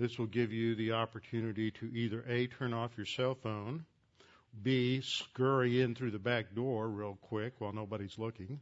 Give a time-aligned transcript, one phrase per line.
[0.00, 3.84] This will give you the opportunity to either A, turn off your cell phone,
[4.62, 8.60] B, scurry in through the back door real quick while nobody's looking,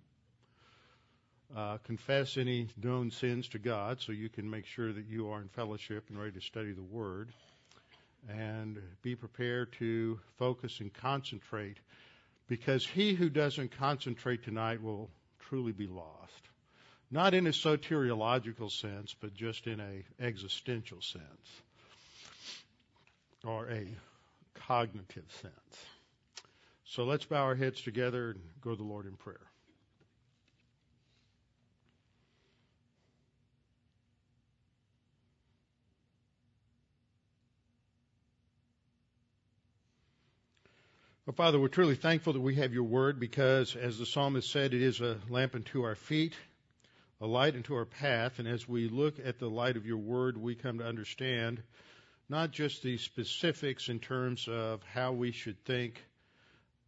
[1.56, 5.40] uh, confess any known sins to God so you can make sure that you are
[5.40, 7.28] in fellowship and ready to study the Word,
[8.28, 11.76] and be prepared to focus and concentrate
[12.48, 16.48] because he who doesn't concentrate tonight will truly be lost.
[17.10, 21.62] Not in a soteriological sense, but just in a existential sense
[23.44, 23.86] or a
[24.54, 25.86] cognitive sense.
[26.84, 29.40] So let's bow our heads together and go to the Lord in prayer.
[41.24, 44.72] Well, Father, we're truly thankful that we have your word because, as the psalmist said,
[44.72, 46.32] it is a lamp unto our feet,
[47.20, 48.38] a light into our path.
[48.38, 51.62] And as we look at the light of your word, we come to understand
[52.28, 56.04] not just the specifics in terms of how we should think,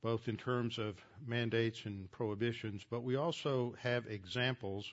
[0.02, 4.92] both in terms of mandates and prohibitions, but we also have examples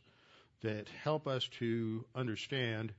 [0.61, 2.93] that help us to understand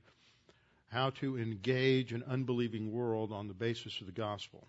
[0.91, 4.67] how to engage an unbelieving world on the basis of the gospel.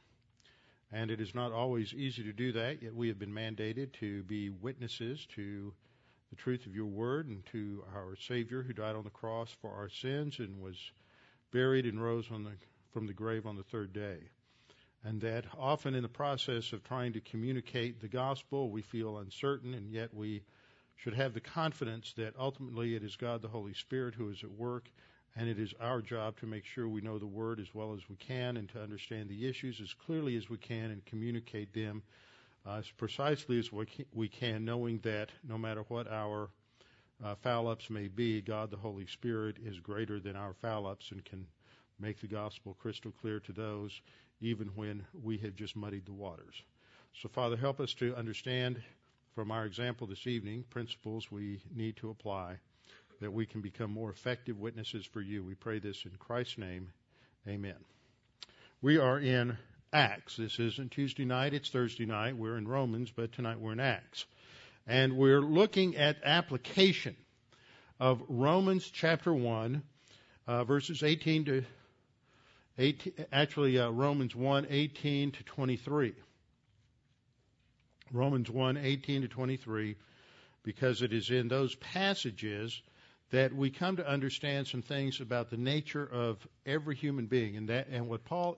[0.92, 4.22] And it is not always easy to do that, yet we have been mandated to
[4.24, 5.72] be witnesses to
[6.30, 9.72] the truth of your word and to our Savior who died on the cross for
[9.72, 10.76] our sins and was
[11.52, 12.52] buried and rose the,
[12.92, 14.18] from the grave on the third day.
[15.02, 19.74] And that often in the process of trying to communicate the gospel, we feel uncertain,
[19.74, 20.42] and yet we
[20.96, 24.50] should have the confidence that ultimately it is God the Holy Spirit who is at
[24.50, 24.90] work
[25.36, 28.00] and it is our job to make sure we know the Word as well as
[28.08, 32.02] we can and to understand the issues as clearly as we can and communicate them
[32.66, 33.70] as precisely as
[34.12, 36.50] we can, knowing that no matter what our
[37.24, 41.10] uh, foul ups may be, God the Holy Spirit is greater than our foul ups
[41.10, 41.46] and can
[41.98, 44.00] make the gospel crystal clear to those
[44.40, 46.62] even when we have just muddied the waters.
[47.20, 48.82] So, Father, help us to understand
[49.34, 52.56] from our example this evening principles we need to apply
[53.20, 55.44] that we can become more effective witnesses for you.
[55.44, 56.92] We pray this in Christ's name.
[57.46, 57.76] Amen.
[58.80, 59.58] We are in
[59.92, 60.36] Acts.
[60.36, 62.36] This isn't Tuesday night, it's Thursday night.
[62.36, 64.24] We're in Romans, but tonight we're in Acts.
[64.86, 67.16] And we're looking at application
[67.98, 69.82] of Romans chapter 1,
[70.46, 71.64] uh, verses 18 to
[72.78, 76.14] 18, actually uh, Romans 1, 18 to 23.
[78.12, 79.96] Romans 1, 18 to 23,
[80.62, 82.80] because it is in those passages
[83.32, 87.68] that we come to understand some things about the nature of every human being, and
[87.68, 88.56] that and what Paul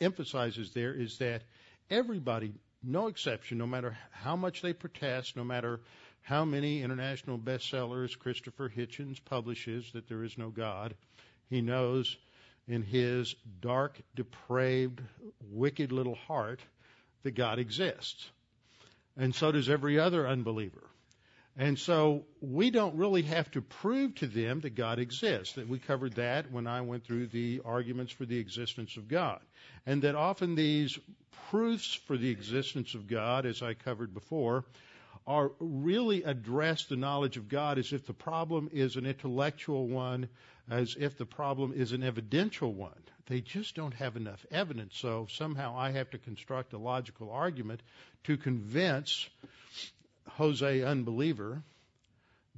[0.00, 1.42] emphasizes there is that
[1.90, 2.52] everybody,
[2.82, 5.80] no exception, no matter how much they protest, no matter
[6.22, 10.94] how many international bestsellers Christopher Hitchens publishes that there is no God,
[11.48, 12.16] he knows
[12.68, 15.00] in his dark, depraved,
[15.50, 16.60] wicked little heart
[17.22, 18.28] that God exists.
[19.16, 20.82] And so does every other unbeliever.
[21.58, 25.54] And so we don't really have to prove to them that God exists.
[25.54, 29.40] That we covered that when I went through the arguments for the existence of God.
[29.86, 30.98] And that often these
[31.50, 34.64] proofs for the existence of God, as I covered before,
[35.26, 40.28] are really address the knowledge of God as if the problem is an intellectual one,
[40.70, 42.92] as if the problem is an evidential one.
[43.28, 44.98] They just don't have enough evidence.
[44.98, 47.82] So somehow I have to construct a logical argument
[48.24, 49.28] to convince
[50.36, 51.62] Jose unbeliever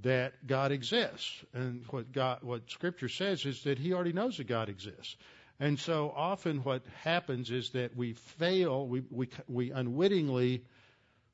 [0.02, 1.44] that God exists.
[1.52, 5.16] And what God, what scripture says is that he already knows that God exists.
[5.60, 10.64] And so often what happens is that we fail, we, we, we unwittingly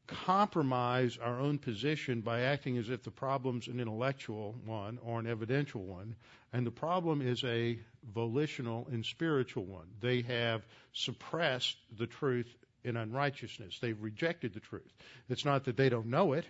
[0.06, 5.26] compromise our own position by acting as if the problem's an intellectual one or an
[5.26, 6.14] evidential one,
[6.52, 7.78] and the problem is a
[8.12, 9.86] volitional and spiritual one.
[10.00, 13.78] They have suppressed the truth in unrighteousness.
[13.80, 14.92] They've rejected the truth.
[15.28, 16.44] It's not that they don't know it.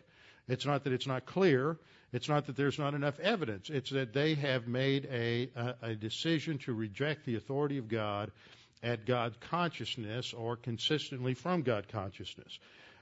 [0.48, 1.78] It's not that it's not clear.
[2.12, 3.70] It's not that there's not enough evidence.
[3.70, 8.30] It's that they have made a, a, a decision to reject the authority of God
[8.82, 12.58] at God consciousness or consistently from God consciousness.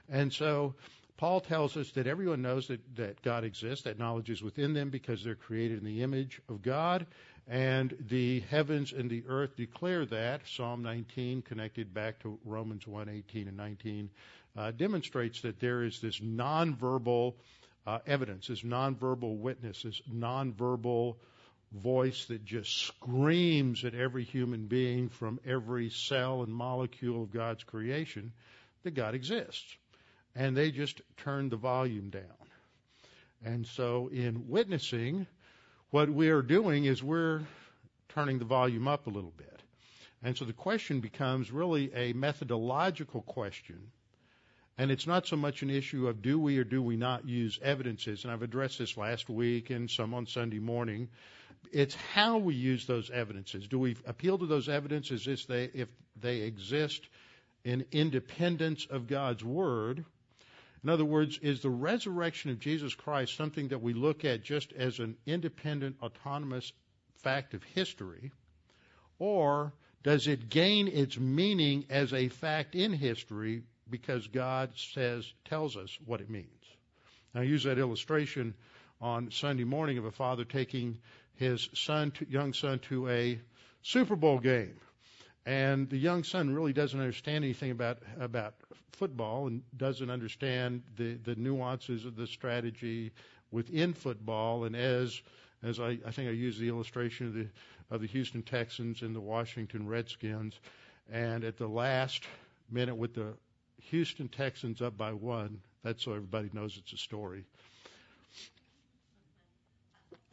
[0.09, 0.75] And so
[1.17, 3.83] Paul tells us that everyone knows that, that God exists.
[3.85, 7.05] That knowledge is within them because they're created in the image of God.
[7.47, 10.41] And the heavens and the earth declare that.
[10.47, 14.09] Psalm 19, connected back to Romans 1, 18 and 19,
[14.55, 17.33] uh, demonstrates that there is this nonverbal
[17.85, 21.17] uh, evidence, this nonverbal witness, this nonverbal
[21.73, 27.63] voice that just screams at every human being from every cell and molecule of God's
[27.63, 28.31] creation
[28.83, 29.75] that God exists.
[30.35, 32.23] And they just turn the volume down.
[33.43, 35.27] And so in witnessing,
[35.93, 37.39] what we are doing is we're
[38.09, 39.61] turning the volume up a little bit.
[40.23, 43.91] And so the question becomes really a methodological question.
[44.75, 47.59] And it's not so much an issue of do we or do we not use
[47.61, 48.23] evidences.
[48.23, 51.09] And I've addressed this last week and some on Sunday morning.
[51.71, 53.67] It's how we use those evidences.
[53.67, 57.07] Do we appeal to those evidences if they, if they exist
[57.63, 60.05] in independence of God's Word?
[60.83, 64.73] In other words, is the resurrection of Jesus Christ something that we look at just
[64.73, 66.73] as an independent, autonomous
[67.21, 68.31] fact of history?
[69.17, 75.77] Or does it gain its meaning as a fact in history because God says, tells
[75.77, 76.47] us what it means?
[77.33, 78.53] I use that illustration
[79.01, 80.99] on Sunday morning of a father taking
[81.35, 83.39] his son, to, young son, to a
[83.81, 84.79] Super Bowl game
[85.45, 88.55] and the young son really doesn't understand anything about about
[88.91, 93.11] football and doesn't understand the the nuances of the strategy
[93.51, 94.63] within football.
[94.63, 95.21] And as
[95.61, 97.47] as I, I think I used the illustration of the
[97.91, 100.59] of the Houston Texans and the Washington Redskins.
[101.11, 102.23] And at the last
[102.71, 103.33] minute with the
[103.81, 107.43] Houston Texans up by one that's so everybody knows it's a story.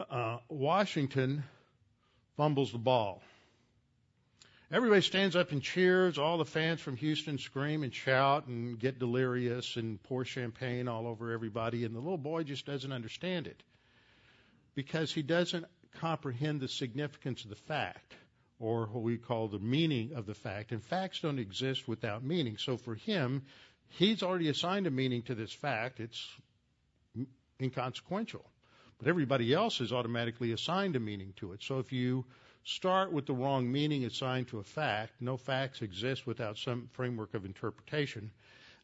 [0.09, 1.43] Uh, Washington
[2.37, 3.21] fumbles the ball
[4.73, 6.17] Everybody stands up and cheers.
[6.17, 11.09] All the fans from Houston scream and shout and get delirious and pour champagne all
[11.09, 11.85] over everybody.
[11.85, 13.61] And the little boy just doesn't understand it
[14.77, 15.67] because he doesn't
[15.99, 18.15] comprehend the significance of the fact
[18.61, 20.71] or what we call the meaning of the fact.
[20.71, 22.57] And facts don't exist without meaning.
[22.57, 23.43] So for him,
[23.89, 25.99] he's already assigned a meaning to this fact.
[25.99, 26.25] It's
[27.61, 28.49] inconsequential.
[29.01, 31.63] But everybody else has automatically assigned a meaning to it.
[31.65, 32.25] So if you
[32.65, 37.35] start with the wrong meaning assigned to a fact, no facts exist without some framework
[37.35, 38.31] of interpretation,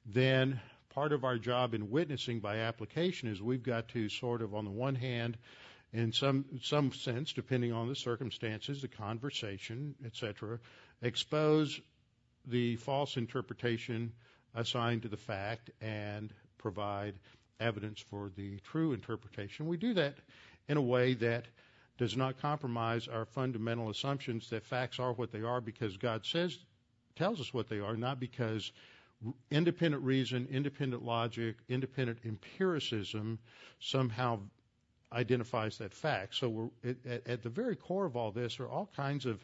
[0.07, 4.55] then part of our job in witnessing by application is we've got to sort of,
[4.55, 5.37] on the one hand,
[5.93, 10.59] in some some sense, depending on the circumstances, the conversation, etc.,
[11.03, 11.81] expose
[12.47, 14.13] the false interpretation
[14.55, 17.15] assigned to the fact and provide
[17.61, 19.67] evidence for the true interpretation.
[19.67, 20.15] We do that
[20.69, 21.47] in a way that
[21.99, 26.59] does not compromise our fundamental assumptions that facts are what they are because God says
[27.17, 28.71] tells us what they are, not because
[29.51, 33.39] independent reason, independent logic, independent empiricism
[33.81, 34.39] somehow
[35.13, 36.35] identifies that fact.
[36.35, 39.43] So at, at the very core of all this are all kinds of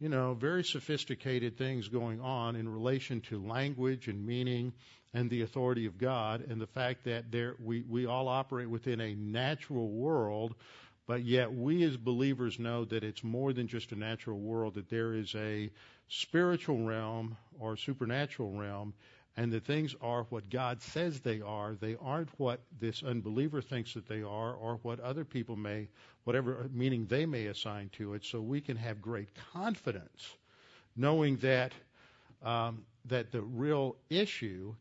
[0.00, 4.72] you know, very sophisticated things going on in relation to language and meaning
[5.12, 9.00] and the authority of God and the fact that there we, we all operate within
[9.00, 10.54] a natural world
[11.08, 14.90] but yet, we as believers know that it's more than just a natural world, that
[14.90, 15.70] there is a
[16.06, 18.92] spiritual realm or supernatural realm,
[19.34, 21.74] and that things are what God says they are.
[21.74, 25.88] They aren't what this unbeliever thinks that they are or what other people may,
[26.24, 28.26] whatever meaning they may assign to it.
[28.26, 30.36] So we can have great confidence
[30.94, 31.72] knowing that,
[32.42, 34.74] um, that the real issue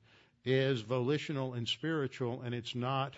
[0.44, 3.14] is volitional and spiritual, and it's not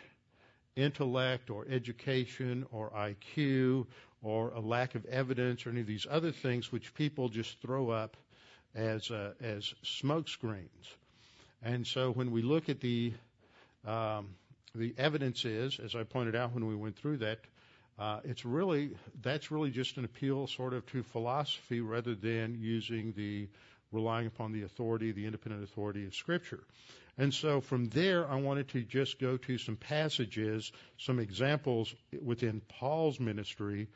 [0.75, 3.85] intellect or education or IQ
[4.21, 7.89] or a lack of evidence or any of these other things which people just throw
[7.89, 8.17] up
[8.75, 10.95] as uh, as smoke screens.
[11.61, 13.13] And so when we look at the
[13.85, 14.29] um,
[14.75, 17.39] the evidence is, as I pointed out when we went through that,
[17.97, 23.13] uh, it's really that's really just an appeal sort of to philosophy rather than using
[23.15, 23.47] the
[23.91, 26.63] relying upon the authority, the independent authority of Scripture.
[27.19, 32.61] And so from there, I wanted to just go to some passages, some examples within
[32.69, 33.89] Paul's ministry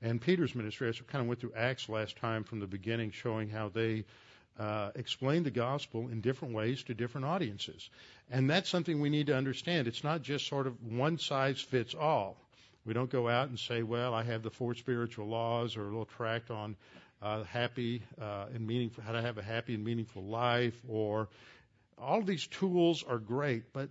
[0.00, 0.88] and Peter's ministry.
[0.88, 4.06] I kind of went through Acts last time from the beginning, showing how they
[4.58, 7.90] uh, explained the gospel in different ways to different audiences.
[8.30, 9.86] And that's something we need to understand.
[9.86, 12.38] It's not just sort of one size fits all.
[12.86, 15.84] We don't go out and say, well, I have the four spiritual laws or a
[15.84, 16.76] little tract on
[17.20, 21.28] uh, happy uh, and meaningful, how to have a happy and meaningful life, or
[22.00, 23.90] all these tools are great, but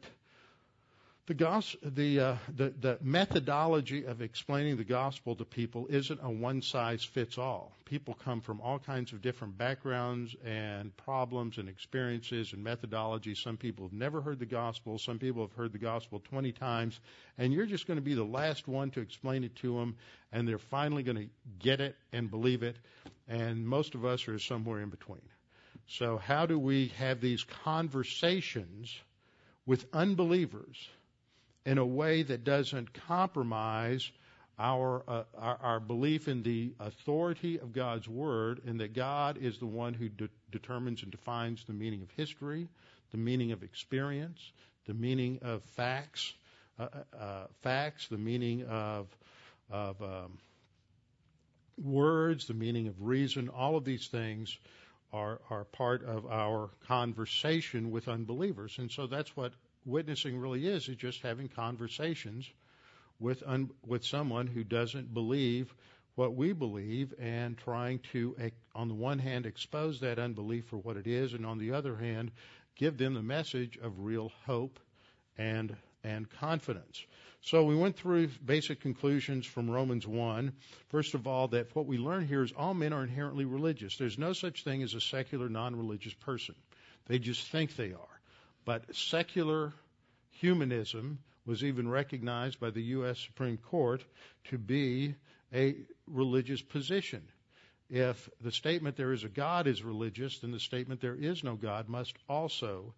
[1.29, 6.29] the, gos- the, uh, the, the methodology of explaining the gospel to people isn't a
[6.29, 7.71] one size fits all.
[7.85, 13.37] People come from all kinds of different backgrounds and problems and experiences and methodologies.
[13.37, 14.97] Some people have never heard the gospel.
[14.97, 16.99] Some people have heard the gospel 20 times.
[17.37, 19.97] And you're just going to be the last one to explain it to them.
[20.31, 22.75] And they're finally going to get it and believe it.
[23.27, 25.21] And most of us are somewhere in between.
[25.89, 28.95] So, how do we have these conversations
[29.65, 30.77] with unbelievers?
[31.65, 34.09] in a way that doesn't compromise
[34.57, 39.57] our, uh, our, our belief in the authority of God's word and that God is
[39.59, 42.67] the one who de- determines and defines the meaning of history,
[43.11, 44.39] the meaning of experience,
[44.85, 46.33] the meaning of facts,
[46.79, 49.07] uh, uh, uh facts, the meaning of
[49.71, 50.39] of um,
[51.77, 53.49] words, the meaning of reason.
[53.49, 54.57] All of these things
[55.11, 59.53] are are part of our conversation with unbelievers, and so that's what
[59.85, 62.49] witnessing really is is just having conversations
[63.19, 65.73] with un, with someone who doesn't believe
[66.15, 68.35] what we believe and trying to
[68.75, 71.95] on the one hand expose that unbelief for what it is and on the other
[71.95, 72.31] hand
[72.75, 74.79] give them the message of real hope
[75.37, 77.05] and and confidence.
[77.41, 80.51] So we went through basic conclusions from Romans 1.
[80.89, 83.97] First of all, that what we learn here is all men are inherently religious.
[83.97, 86.55] There's no such thing as a secular non-religious person.
[87.07, 88.19] They just think they are.
[88.65, 89.73] But secular
[90.31, 93.19] humanism was even recognized by the U.S.
[93.19, 94.03] Supreme Court
[94.45, 95.15] to be
[95.53, 95.75] a
[96.07, 97.23] religious position.
[97.89, 101.55] If the statement there is a God is religious, then the statement there is no
[101.55, 102.93] God must also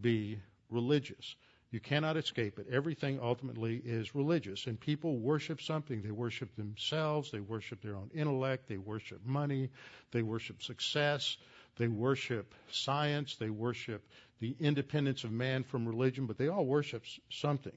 [0.00, 1.36] be religious.
[1.72, 2.66] You cannot escape it.
[2.70, 4.66] Everything ultimately is religious.
[4.66, 6.02] And people worship something.
[6.02, 7.30] They worship themselves.
[7.30, 8.68] They worship their own intellect.
[8.68, 9.70] They worship money.
[10.12, 11.38] They worship success.
[11.78, 13.36] They worship science.
[13.36, 14.06] They worship
[14.38, 17.72] the independence of man from religion, but they all worship something.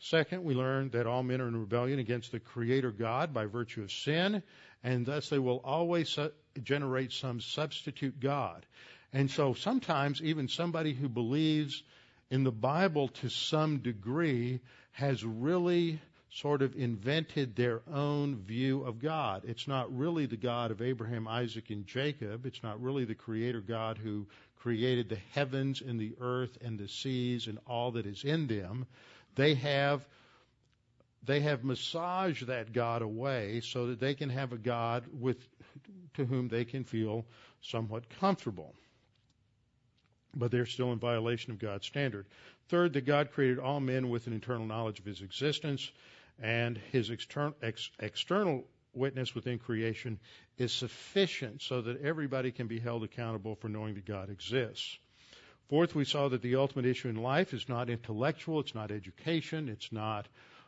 [0.00, 3.82] Second, we learn that all men are in rebellion against the Creator God by virtue
[3.82, 4.42] of sin,
[4.82, 6.18] and thus they will always
[6.62, 8.66] generate some substitute God.
[9.12, 11.82] And so sometimes even somebody who believes
[12.30, 14.60] in the Bible to some degree
[14.92, 16.00] has really
[16.32, 19.42] sort of invented their own view of God.
[19.44, 22.46] It's not really the God of Abraham, Isaac, and Jacob.
[22.46, 24.28] It's not really the Creator God who
[24.60, 28.86] created the heavens and the earth and the seas and all that is in them.
[29.34, 30.06] They have
[31.22, 35.36] they have massaged that God away so that they can have a God with
[36.14, 37.26] to whom they can feel
[37.60, 38.74] somewhat comfortable.
[40.34, 42.26] But they're still in violation of God's standard.
[42.68, 45.90] Third, that God created all men with an internal knowledge of his existence,
[46.40, 50.18] and his external, ex, external witness within creation
[50.58, 54.98] is sufficient so that everybody can be held accountable for knowing that God exists.
[55.68, 59.68] Fourth, we saw that the ultimate issue in life is not intellectual, it's not education,
[59.68, 60.26] it's not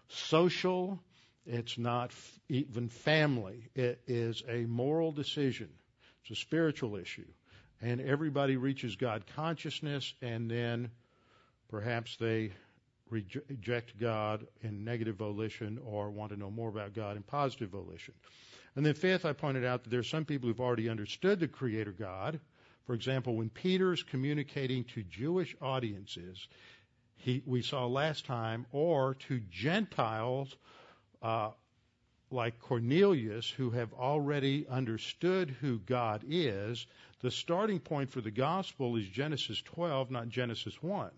[0.09, 1.01] social,
[1.45, 3.69] it's not f- even family.
[3.75, 5.71] It is a moral decision.
[6.23, 7.27] It's a spiritual issue.
[7.83, 10.91] And everybody reaches God consciousness and then
[11.69, 12.53] perhaps they
[13.11, 18.15] reject God in negative volition or want to know more about God in positive volition.
[18.75, 21.49] And then fifth, I pointed out that there are some people who've already understood the
[21.49, 22.41] Creator God.
[22.87, 26.49] For example, when Peter's communicating to Jewish audiences,
[27.17, 30.57] he, we saw last time, or to Gentiles
[31.21, 31.51] uh,
[32.33, 36.87] like Cornelius who have already understood who God is,
[37.21, 41.11] the starting point for the gospel is Genesis 12, not Genesis 1.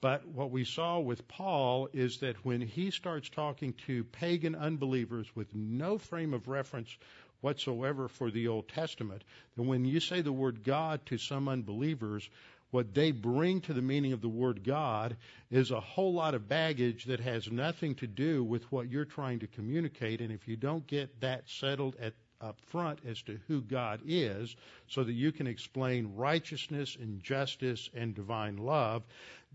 [0.00, 5.26] But what we saw with Paul is that when he starts talking to pagan unbelievers
[5.34, 6.94] with no frame of reference
[7.40, 9.22] whatsoever for the Old Testament,
[9.56, 12.28] that when you say the word God to some unbelievers,
[12.74, 15.16] what they bring to the meaning of the word God
[15.48, 19.38] is a whole lot of baggage that has nothing to do with what you're trying
[19.38, 20.20] to communicate.
[20.20, 24.56] And if you don't get that settled at up front as to who God is
[24.88, 29.04] so that you can explain righteousness and justice and divine love,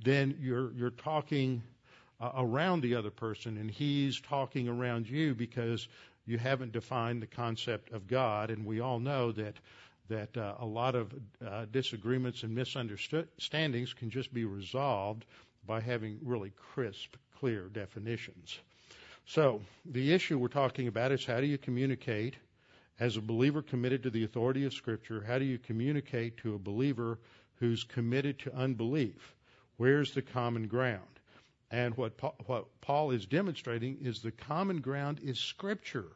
[0.01, 1.61] then you're you're talking
[2.21, 5.89] uh, around the other person and he's talking around you because
[6.25, 9.55] you haven't defined the concept of God and we all know that
[10.09, 11.13] that uh, a lot of
[11.45, 15.25] uh, disagreements and misunderstandings can just be resolved
[15.65, 18.59] by having really crisp, clear definitions.
[19.25, 22.35] So, the issue we're talking about is how do you communicate
[22.99, 25.23] as a believer committed to the authority of Scripture?
[25.25, 27.19] How do you communicate to a believer
[27.59, 29.35] who's committed to unbelief?
[29.77, 31.03] Where's the common ground?
[31.71, 32.13] And what
[32.47, 36.07] what Paul is demonstrating is the common ground is Scripture.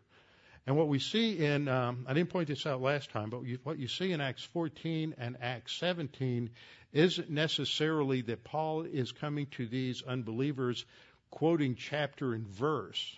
[0.66, 3.60] And what we see in, um, I didn't point this out last time, but you,
[3.64, 6.50] what you see in Acts 14 and Acts 17
[6.94, 10.86] isn't necessarily that Paul is coming to these unbelievers
[11.32, 13.18] quoting chapter and verse,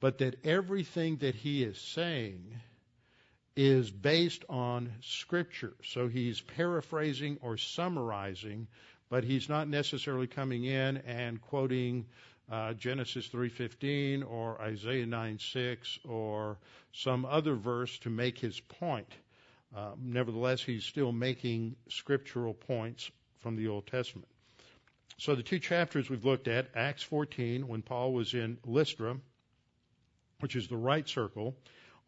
[0.00, 2.60] but that everything that he is saying
[3.56, 5.74] is based on Scripture.
[5.82, 8.68] So he's paraphrasing or summarizing,
[9.08, 12.06] but he's not necessarily coming in and quoting
[12.50, 16.58] uh, Genesis 3:15 or Isaiah 9:6 or
[16.92, 19.12] some other verse to make his point.
[19.74, 24.28] Uh, nevertheless, he's still making scriptural points from the Old Testament.
[25.18, 29.18] So the two chapters we've looked at, Acts 14, when Paul was in Lystra,
[30.40, 31.56] which is the right circle,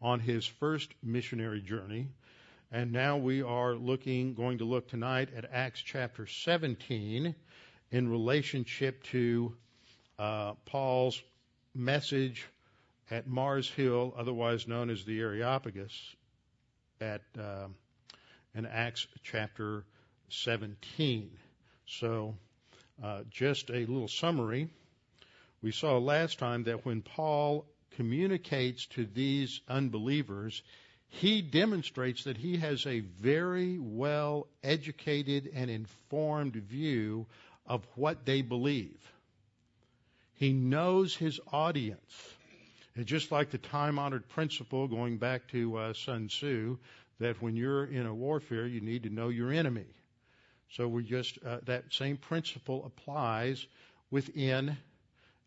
[0.01, 2.07] on his first missionary journey.
[2.71, 7.35] And now we are looking, going to look tonight at Acts chapter 17
[7.91, 9.53] in relationship to
[10.21, 11.19] uh, Paul's
[11.73, 12.47] message
[13.09, 16.15] at Mars Hill, otherwise known as the Areopagus,
[17.01, 17.67] at uh,
[18.53, 19.83] in Acts chapter
[20.29, 21.31] 17.
[21.87, 22.35] So,
[23.03, 24.69] uh, just a little summary.
[25.63, 30.61] We saw last time that when Paul communicates to these unbelievers,
[31.07, 37.25] he demonstrates that he has a very well educated and informed view
[37.65, 39.10] of what they believe.
[40.41, 42.33] He knows his audience.
[42.95, 46.79] And just like the time honored principle going back to uh, Sun Tzu,
[47.19, 49.85] that when you're in a warfare, you need to know your enemy.
[50.71, 53.67] So we just, uh, that same principle applies
[54.09, 54.75] within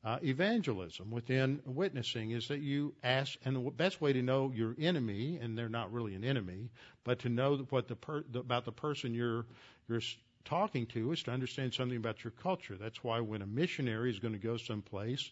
[0.05, 4.77] uh, evangelism, within witnessing, is that you ask, and the best way to know your
[4.79, 6.71] enemy, and they're not really an enemy,
[7.03, 9.45] but to know what the per, about the person you're
[9.89, 10.01] you're
[10.45, 12.77] talking to is to understand something about your culture.
[12.77, 15.31] That's why when a missionary is going to go someplace,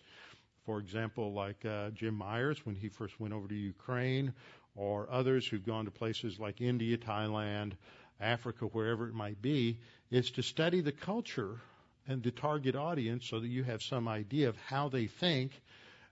[0.65, 4.33] for example, like uh, Jim Myers when he first went over to Ukraine,
[4.75, 7.73] or others who've gone to places like India, Thailand,
[8.21, 9.79] Africa, wherever it might be,
[10.11, 11.61] is to study the culture
[12.09, 15.61] and the target audience so that you have some idea of how they think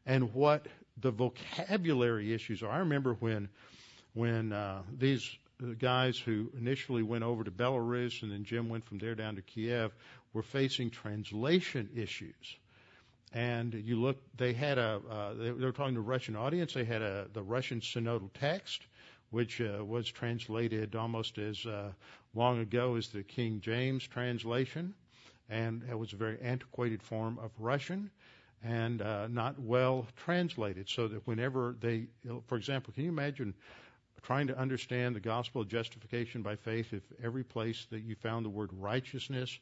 [0.06, 0.66] and what
[1.00, 2.70] the vocabulary issues are.
[2.70, 3.48] I remember when
[4.12, 5.38] when uh, these
[5.78, 9.42] guys who initially went over to Belarus and then Jim went from there down to
[9.42, 9.92] Kiev
[10.32, 12.56] were facing translation issues.
[13.32, 16.74] And you look, they had a, uh, they, they were talking to a Russian audience.
[16.74, 18.82] They had a, the Russian synodal text,
[19.30, 21.92] which uh, was translated almost as uh,
[22.34, 24.94] long ago as the King James translation
[25.50, 28.10] and it was a very antiquated form of Russian
[28.62, 30.88] and uh, not well translated.
[30.88, 32.06] So that whenever they,
[32.46, 33.54] for example, can you imagine
[34.22, 38.44] trying to understand the gospel of justification by faith if every place that you found
[38.44, 39.58] the word righteousness,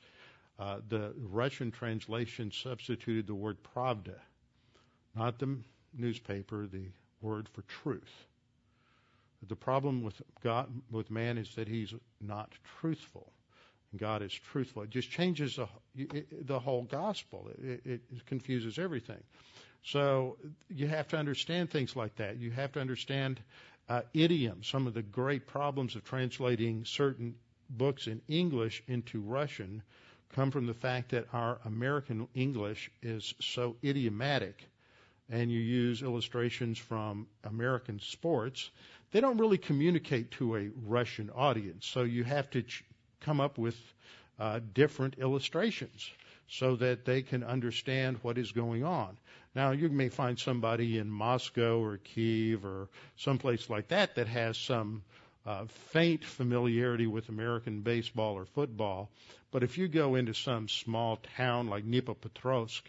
[0.58, 4.16] uh, the Russian translation substituted the word pravda,
[5.14, 5.58] not the
[5.96, 6.86] newspaper, the
[7.20, 8.26] word for truth.
[9.46, 13.32] The problem with God, with man, is that he's not truthful.
[13.96, 14.82] God is truthful.
[14.82, 15.56] It just changes
[15.94, 17.48] the, the whole gospel.
[17.62, 19.22] It, it, it confuses everything.
[19.84, 20.36] So
[20.68, 22.36] you have to understand things like that.
[22.36, 23.40] You have to understand
[23.88, 24.66] uh, idioms.
[24.66, 27.34] Some of the great problems of translating certain
[27.70, 29.82] books in English into Russian
[30.34, 34.68] come from the fact that our American English is so idiomatic,
[35.30, 38.70] and you use illustrations from American sports.
[39.10, 42.84] They don't really communicate to a Russian audience, so you have to ch-
[43.20, 43.76] come up with
[44.38, 46.10] uh, different illustrations
[46.48, 49.16] so that they can understand what is going on.
[49.54, 54.56] Now, you may find somebody in Moscow or Kiev or someplace like that that has
[54.56, 55.02] some
[55.46, 59.10] uh, faint familiarity with American baseball or football,
[59.50, 62.82] but if you go into some small town like Dnipropetrovsk,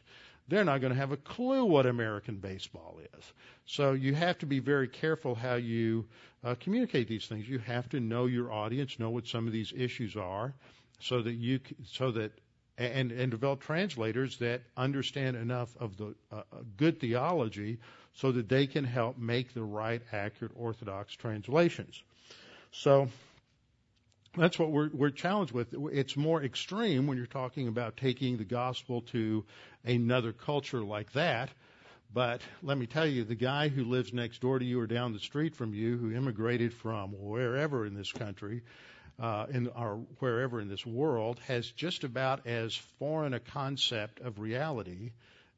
[0.50, 3.34] they're not going to have a clue what American baseball is.
[3.66, 6.06] So you have to be very careful how you
[6.44, 7.48] uh, communicate these things.
[7.48, 10.54] You have to know your audience, know what some of these issues are,
[11.00, 12.32] so that you so that
[12.80, 16.42] and and develop translators that understand enough of the uh, uh,
[16.78, 17.78] good theology
[18.16, 22.02] so that they can help make the right, accurate, orthodox translations.
[22.72, 23.10] So
[24.36, 25.74] that's what we're, we're challenged with.
[25.92, 29.44] It's more extreme when you're talking about taking the gospel to
[29.86, 31.50] another culture like that.
[32.14, 35.14] But let me tell you, the guy who lives next door to you or down
[35.14, 38.62] the street from you, who immigrated from wherever in this country,
[39.20, 44.40] uh, in or wherever in this world, has just about as foreign a concept of
[44.40, 45.12] reality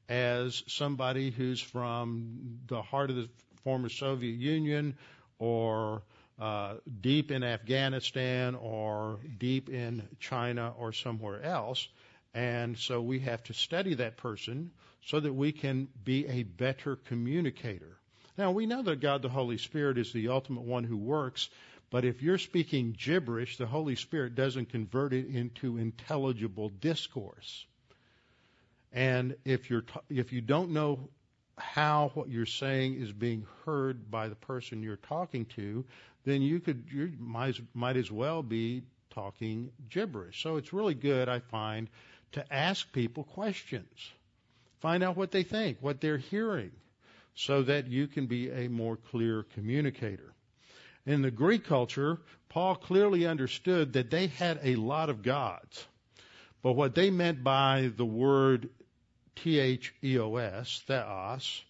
[0.09, 3.29] as somebody who's from the heart of the
[3.63, 4.95] former Soviet Union
[5.39, 6.03] or
[6.39, 11.87] uh, deep in Afghanistan or deep in China or somewhere else.
[12.33, 14.71] And so we have to study that person
[15.05, 17.97] so that we can be a better communicator.
[18.37, 21.49] Now, we know that God the Holy Spirit is the ultimate one who works,
[21.91, 27.65] but if you're speaking gibberish, the Holy Spirit doesn't convert it into intelligible discourse.
[28.93, 31.09] And if you're if you don't know
[31.57, 35.85] how what you're saying is being heard by the person you're talking to,
[36.23, 40.41] then you could you might might as well be talking gibberish.
[40.41, 41.89] So it's really good, I find,
[42.31, 44.11] to ask people questions.
[44.79, 46.71] Find out what they think, what they're hearing,
[47.35, 50.33] so that you can be a more clear communicator.
[51.05, 55.85] In the Greek culture, Paul clearly understood that they had a lot of gods.
[56.61, 58.69] But what they meant by the word
[59.35, 61.63] T H E O S, theos,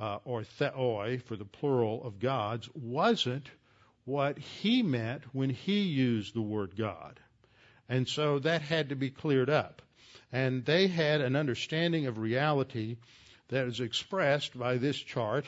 [0.00, 3.50] uh, or theoi for the plural of gods, wasn't
[4.04, 7.20] what he meant when he used the word God.
[7.88, 9.82] And so that had to be cleared up.
[10.32, 12.96] And they had an understanding of reality
[13.48, 15.44] that is expressed by this chart.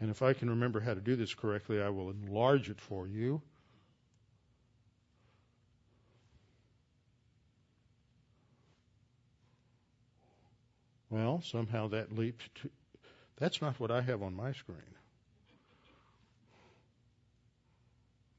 [0.00, 3.06] And if I can remember how to do this correctly, I will enlarge it for
[3.06, 3.40] you.
[11.08, 12.70] Well, somehow that leaped to.
[13.36, 14.78] That's not what I have on my screen.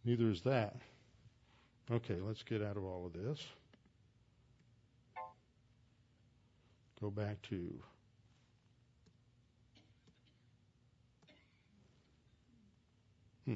[0.04, 0.76] Neither is that.
[1.92, 3.46] Okay, let's get out of all of this.
[7.02, 7.82] Go back to
[13.48, 13.54] Hmm.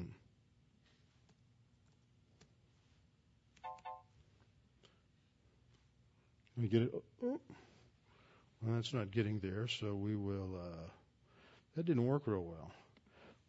[6.56, 6.94] Let me get it.
[8.62, 10.56] Well, that's not getting there, so we will.
[10.60, 10.88] Uh,
[11.76, 12.72] that didn't work real well.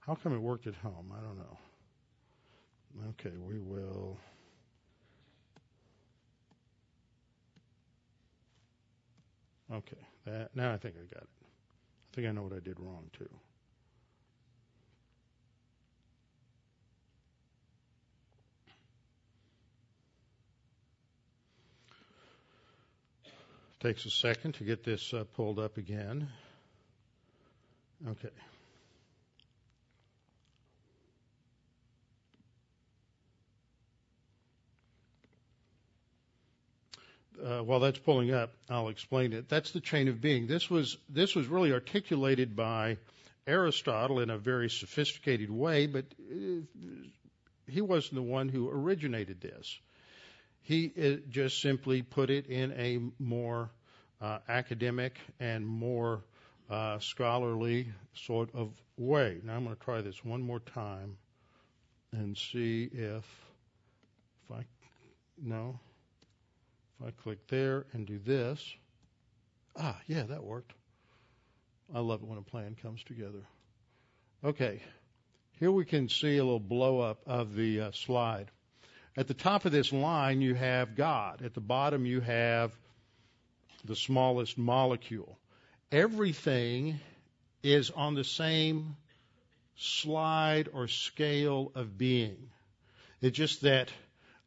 [0.02, 1.14] How come it worked at home?
[1.18, 1.58] I don't know.
[3.10, 4.18] Okay, we will.
[9.72, 11.30] Okay, that now I think I got it.
[11.98, 13.30] I think I know what I did wrong too.
[23.84, 26.30] Takes a second to get this uh, pulled up again.
[28.08, 28.30] Okay.
[37.44, 39.50] Uh, while that's pulling up, I'll explain it.
[39.50, 40.48] That's the chain of being.
[40.48, 42.96] This was this was really articulated by
[43.46, 46.62] Aristotle in a very sophisticated way, but uh,
[47.68, 49.78] he wasn't the one who originated this.
[50.64, 53.70] He uh, just simply put it in a more
[54.22, 56.24] uh, academic and more
[56.70, 59.40] uh, scholarly sort of way.
[59.44, 61.18] Now I'm going to try this one more time
[62.14, 63.26] and see if
[64.46, 64.64] if I
[65.42, 65.80] no
[67.00, 68.76] if I click there and do this
[69.78, 70.74] ah yeah that worked.
[71.94, 73.46] I love it when a plan comes together.
[74.44, 74.82] Okay,
[75.60, 78.50] here we can see a little blow up of the uh, slide.
[79.16, 81.44] At the top of this line, you have God.
[81.44, 82.76] At the bottom, you have
[83.86, 85.38] the smallest molecule.
[85.92, 87.00] Everything
[87.62, 88.96] is on the same
[89.76, 92.50] slide or scale of being.
[93.22, 93.90] It's just that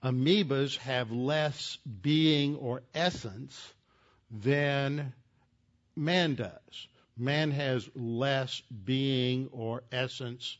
[0.02, 3.72] amoebas have less being or essence
[4.30, 5.12] than
[5.94, 6.88] man does.
[7.16, 10.58] Man has less being or essence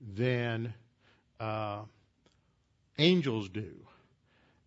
[0.00, 0.72] than
[1.40, 1.82] uh,
[2.98, 3.70] angels do.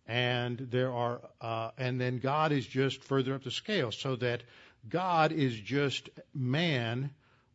[0.06, 4.42] And there are, uh, and then God is just further up the scale, so that
[4.88, 7.10] God is just man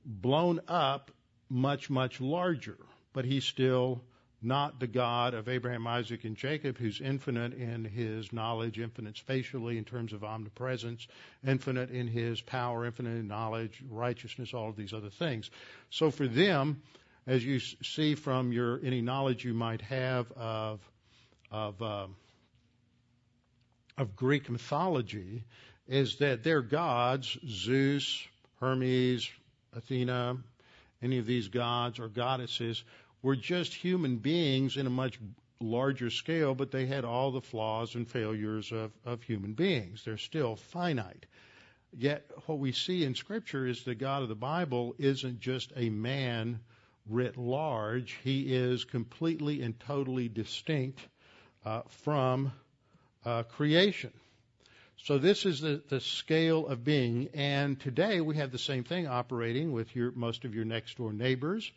[0.06, 1.12] blown up
[1.50, 2.78] much, much larger.
[3.14, 4.02] But he's still
[4.42, 9.78] not the God of Abraham, Isaac, and Jacob, who's infinite in his knowledge, infinite spatially
[9.78, 11.08] in terms of omnipresence,
[11.46, 15.50] infinite in his power, infinite in knowledge, righteousness, all of these other things.
[15.90, 16.82] So for them,
[17.28, 20.80] as you see from your any knowledge you might have of
[21.52, 22.08] of uh,
[23.98, 25.44] of Greek mythology,
[25.88, 28.26] is that their gods, Zeus,
[28.60, 29.30] Hermes,
[29.76, 30.38] Athena,
[31.02, 32.84] any of these gods or goddesses,
[33.22, 35.20] were just human beings in a much
[35.60, 40.04] larger scale, but they had all the flaws and failures of, of human beings.
[40.06, 41.26] They're still finite.
[41.92, 45.90] Yet, what we see in Scripture is the God of the Bible isn't just a
[45.90, 46.60] man
[47.10, 51.00] writ large, he is completely and totally distinct
[51.66, 52.52] uh, from
[53.26, 54.12] uh, creation.
[54.98, 59.08] So this is the, the scale of being, and today we have the same thing
[59.08, 61.72] operating with your most of your next door neighbors,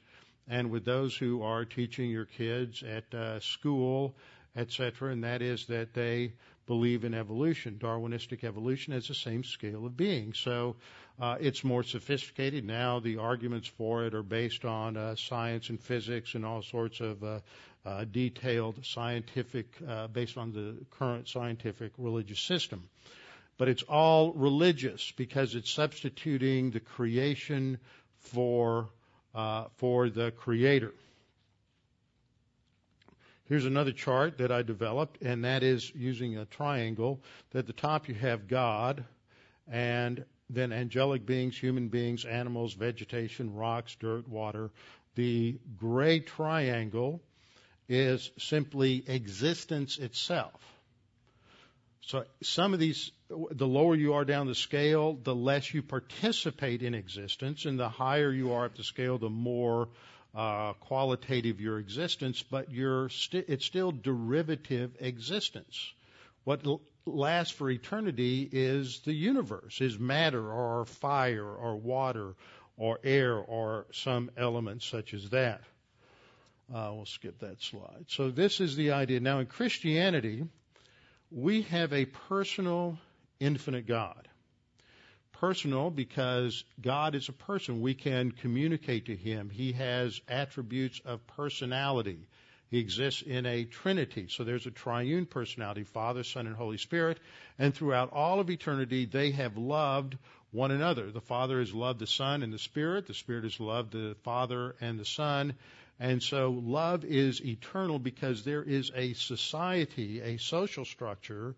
[0.49, 4.14] and with those who are teaching your kids at uh, school
[4.57, 6.33] etc., and that is that they
[6.70, 7.80] believe in evolution.
[7.80, 10.33] Darwinistic evolution has the same scale of being.
[10.35, 10.76] So
[11.20, 13.00] uh, it's more sophisticated now.
[13.00, 17.24] The arguments for it are based on uh, science and physics and all sorts of
[17.24, 17.40] uh,
[17.85, 22.88] uh detailed scientific, uh, based on the current scientific religious system.
[23.59, 27.78] But it's all religious because it's substituting the creation
[28.18, 28.87] for
[29.35, 30.92] uh, for the creator.
[33.50, 37.20] Here's another chart that I developed, and that is using a triangle.
[37.52, 39.04] At the top you have God,
[39.66, 44.70] and then angelic beings, human beings, animals, vegetation, rocks, dirt, water.
[45.16, 47.22] The gray triangle
[47.88, 50.60] is simply existence itself.
[52.02, 56.84] So some of these, the lower you are down the scale, the less you participate
[56.84, 59.88] in existence, and the higher you are up the scale, the more
[60.35, 65.93] uh, qualitative your existence, but you're st- it's still derivative existence.
[66.45, 72.35] What l- lasts for eternity is the universe, is matter or fire or water
[72.77, 75.62] or air or some element such as that.
[76.73, 78.05] Uh, we'll skip that slide.
[78.07, 79.19] So this is the idea.
[79.19, 80.45] Now in Christianity,
[81.31, 82.99] we have a personal,
[83.40, 84.30] infinite God
[85.40, 87.81] personal because God is a person.
[87.81, 89.48] We can communicate to Him.
[89.48, 92.29] He has attributes of personality.
[92.70, 94.26] He exists in a trinity.
[94.29, 97.18] So there's a triune personality, Father, Son, and Holy Spirit.
[97.59, 100.16] And throughout all of eternity, they have loved
[100.53, 101.11] one another.
[101.11, 103.07] The Father has loved the Son and the Spirit.
[103.07, 105.55] The Spirit has loved the Father and the Son.
[105.98, 111.55] And so love is eternal because there is a society, a social structure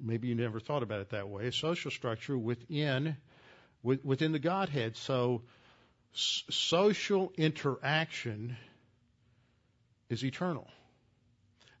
[0.00, 3.16] maybe you never thought about it that way, a social structure within
[3.82, 4.96] within the Godhead.
[4.96, 5.42] So
[6.14, 8.56] s- social interaction
[10.08, 10.68] is eternal.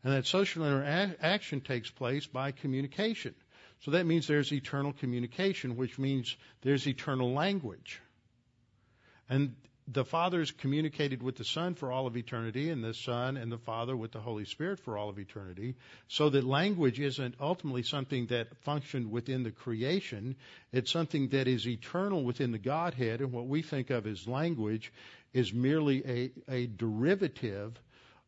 [0.04, 3.34] And that social interaction takes place by communication.
[3.80, 8.00] So that means there's eternal communication, which means there's eternal language.
[9.28, 9.56] And
[9.88, 13.52] the Father is communicated with the Son for all of eternity, and the Son and
[13.52, 15.76] the Father with the Holy Spirit for all of eternity,
[16.08, 20.34] so that language isn't ultimately something that functioned within the creation.
[20.72, 24.92] It's something that is eternal within the Godhead, and what we think of as language
[25.32, 27.78] is merely a, a derivative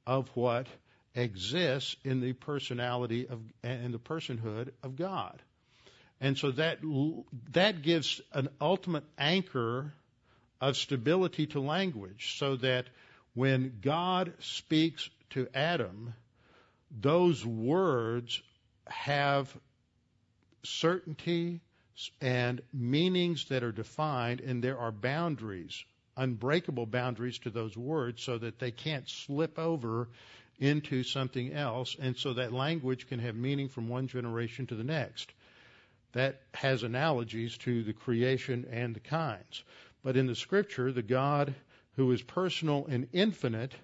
[0.07, 0.69] of what
[1.15, 5.43] exists in the personality of and the personhood of God.
[6.21, 6.79] And so that
[7.53, 9.93] that gives an ultimate anchor
[10.61, 12.87] of stability to language so that
[13.35, 16.15] when God speaks to Adam,
[16.91, 18.43] those words
[18.87, 19.55] have
[20.65, 21.61] certainty
[22.21, 25.85] and meanings that are defined, and there are boundaries,
[26.17, 30.09] unbreakable boundaries to those words so that they can't slip over
[30.59, 34.85] into something else, and so that language can have meaning from one generation to the
[34.85, 35.33] next.
[36.13, 39.63] That has analogies to the creation and the kinds.
[40.03, 41.55] But in the scripture, the God
[41.97, 43.75] who is personal and infinite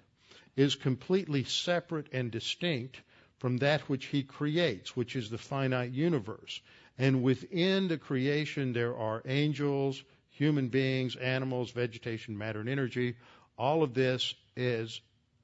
[0.55, 3.01] is completely separate and distinct
[3.39, 6.61] from that which he creates, which is the finite universe.
[6.97, 13.15] And within the creation, there are angels, human beings, animals, vegetation, matter, and energy.
[13.57, 15.01] All of this is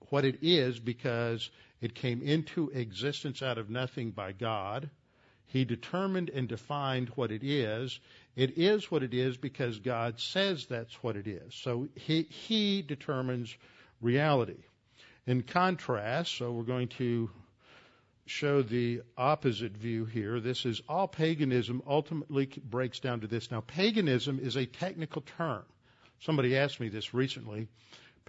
[0.10, 1.50] what it is because
[1.82, 4.90] it came into existence out of nothing by God.
[5.48, 8.00] He determined and defined what it is.
[8.36, 11.54] It is what it is because God says that's what it is.
[11.54, 13.56] So he, he determines
[14.02, 14.64] reality.
[15.28, 17.30] In contrast, so we're going to
[18.26, 20.40] show the opposite view here.
[20.40, 23.52] This is all paganism ultimately breaks down to this.
[23.52, 25.64] Now, paganism is a technical term.
[26.22, 27.68] Somebody asked me this recently.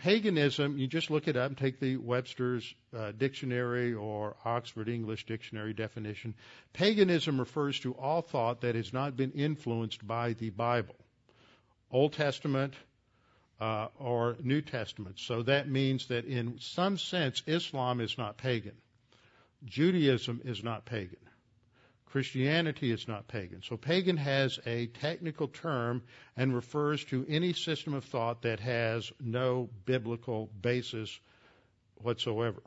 [0.03, 5.27] Paganism, you just look it up and take the Webster's uh, dictionary or Oxford English
[5.27, 6.35] Dictionary definition.
[6.73, 10.97] Paganism refers to all thought that has not been influenced by the Bible,
[11.89, 12.75] Old Testament
[13.61, 15.21] uh, or New Testament.
[15.21, 18.75] So that means that in some sense, Islam is not pagan.
[19.65, 21.21] Judaism is not pagan.
[22.13, 23.63] Christianity is not pagan.
[23.63, 26.03] So pagan has a technical term
[26.37, 31.19] and refers to any system of thought that has no biblical basis
[32.03, 32.63] whatsoever.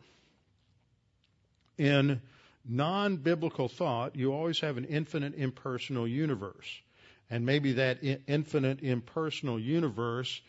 [1.77, 2.23] In
[2.67, 6.81] non biblical thought, you always have an infinite impersonal universe.
[7.29, 10.41] And maybe that infinite impersonal universe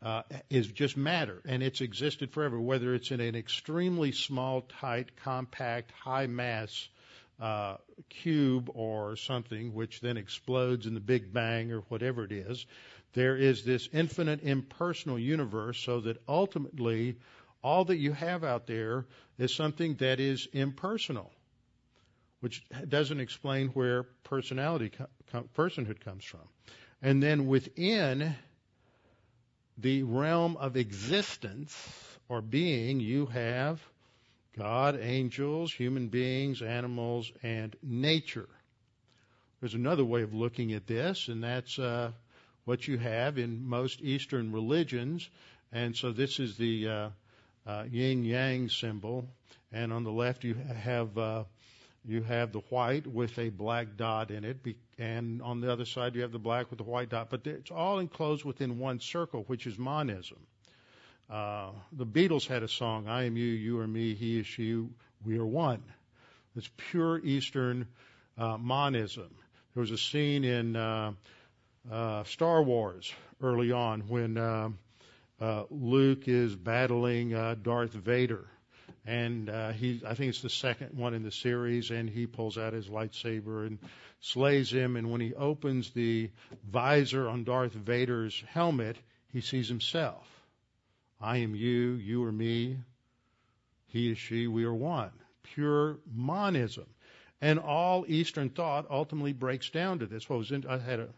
[0.00, 5.16] uh, is just matter, and it's existed forever, whether it's in an extremely small, tight,
[5.16, 6.88] compact, high mass
[7.40, 7.76] uh,
[8.08, 12.66] cube or something, which then explodes in the Big Bang or whatever it is.
[13.12, 17.16] There is this infinite impersonal universe, so that ultimately
[17.62, 19.06] all that you have out there
[19.38, 21.32] is something that is impersonal,
[22.40, 24.92] which doesn't explain where personality,
[25.56, 26.40] personhood comes from.
[27.02, 28.34] And then within
[29.78, 31.76] the realm of existence
[32.28, 33.80] or being, you have
[34.56, 38.48] God, angels, human beings, animals, and nature.
[39.60, 42.12] There's another way of looking at this, and that's uh,
[42.64, 45.28] what you have in most Eastern religions.
[45.72, 47.08] And so this is the uh,
[47.66, 49.28] uh, yin yang symbol,
[49.72, 51.44] and on the left you have uh,
[52.04, 54.58] you have the white with a black dot in it,
[54.98, 57.30] and on the other side you have the black with the white dot.
[57.30, 60.38] But it's all enclosed within one circle, which is monism.
[61.30, 64.84] Uh, the Beatles had a song, "I am you, you are me, he is she,
[65.24, 65.82] we are one."
[66.56, 67.88] It's pure Eastern
[68.38, 69.34] uh, monism.
[69.74, 71.12] There was a scene in uh,
[71.90, 74.70] uh, Star Wars early on when uh,
[75.40, 78.46] uh, Luke is battling uh, Darth Vader,
[79.04, 82.56] and uh, he I think it's the second one in the series, and he pulls
[82.56, 83.78] out his lightsaber and
[84.20, 84.96] slays him.
[84.96, 86.30] And when he opens the
[86.70, 88.96] visor on Darth Vader's helmet,
[89.32, 90.33] he sees himself.
[91.20, 92.78] I am you, you are me,
[93.86, 95.12] he is she, we are one.
[95.44, 96.86] Pure monism.
[97.40, 100.28] And all Eastern thought ultimately breaks down to this.
[100.28, 101.08] What was in, I had a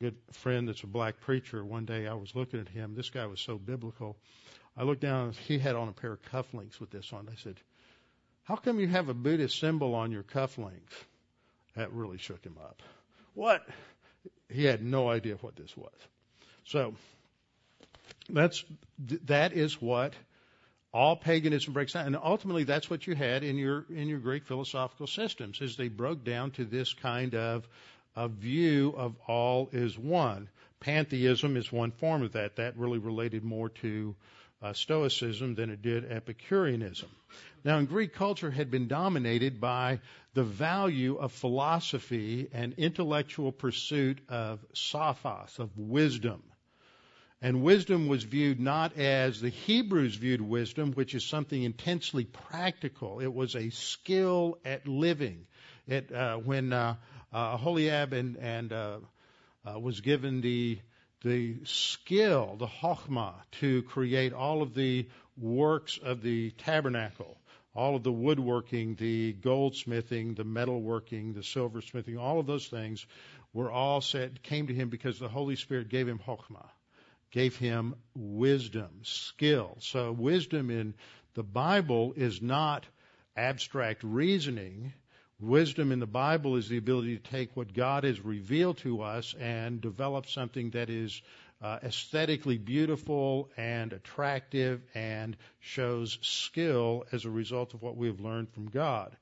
[0.00, 1.64] good friend that's a black preacher.
[1.64, 2.94] One day I was looking at him.
[2.94, 4.16] This guy was so biblical.
[4.76, 5.32] I looked down.
[5.32, 7.28] He had on a pair of cufflinks with this on.
[7.28, 7.56] I said,
[8.44, 10.92] "How come you have a Buddhist symbol on your cufflinks?"
[11.74, 12.82] That really shook him up.
[13.34, 13.66] What?
[14.48, 15.94] He had no idea what this was.
[16.64, 16.94] So
[18.28, 18.64] that's
[19.24, 20.14] that is what
[20.92, 24.46] all paganism breaks down, and ultimately that's what you had in your in your Greek
[24.46, 27.68] philosophical systems, is they broke down to this kind of
[28.16, 30.48] a view of all is one.
[30.80, 32.56] Pantheism is one form of that.
[32.56, 34.14] That really related more to
[34.62, 37.10] uh, Stoicism than it did Epicureanism.
[37.64, 40.00] Now, in Greek culture had been dominated by
[40.34, 46.42] the value of philosophy and intellectual pursuit of sophos, of wisdom.
[47.42, 53.20] And wisdom was viewed not as the Hebrews viewed wisdom, which is something intensely practical.
[53.20, 55.46] It was a skill at living.
[55.86, 56.96] It, uh, when uh,
[57.32, 58.98] uh, and, and uh,
[59.66, 60.78] uh, was given the
[61.22, 67.36] the skill, the chokhmah, to create all of the works of the tabernacle,
[67.74, 73.06] all of the woodworking, the goldsmithing, the metalworking, the silversmithing, all of those things
[73.52, 76.68] were all said came to him because the Holy Spirit gave him chokhmah,
[77.30, 79.76] gave him wisdom, skill.
[79.80, 80.94] So wisdom in
[81.34, 82.86] the Bible is not
[83.36, 84.92] abstract reasoning.
[85.38, 89.34] Wisdom in the Bible is the ability to take what God has revealed to us
[89.38, 91.20] and develop something that is
[91.60, 98.20] uh, aesthetically beautiful and attractive and shows skill as a result of what we have
[98.20, 99.16] learned from God.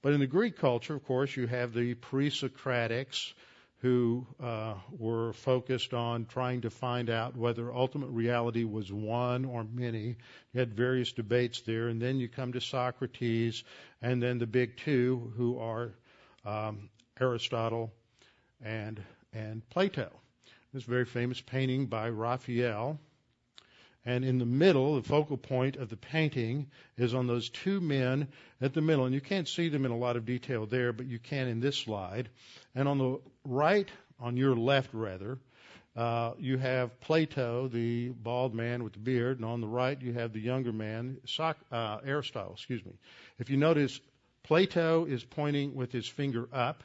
[0.00, 3.32] But in the Greek culture, of course, you have the pre Socratics
[3.80, 9.64] who uh, were focused on trying to find out whether ultimate reality was one or
[9.72, 10.16] many.
[10.52, 13.62] You had various debates there, and then you come to Socrates,
[14.02, 15.92] and then the big two, who are
[16.44, 16.88] um,
[17.20, 17.92] Aristotle
[18.60, 19.00] and
[19.32, 20.10] and Plato.
[20.72, 22.98] This very famous painting by Raphael.
[24.08, 28.28] And in the middle, the focal point of the painting is on those two men
[28.58, 29.04] at the middle.
[29.04, 31.60] And you can't see them in a lot of detail there, but you can in
[31.60, 32.30] this slide.
[32.74, 33.86] And on the right,
[34.18, 35.38] on your left rather,
[35.94, 40.14] uh, you have Plato, the bald man with the beard, and on the right you
[40.14, 42.54] have the younger man, uh, Aristotle.
[42.54, 42.92] Excuse me.
[43.38, 44.00] If you notice,
[44.42, 46.82] Plato is pointing with his finger up,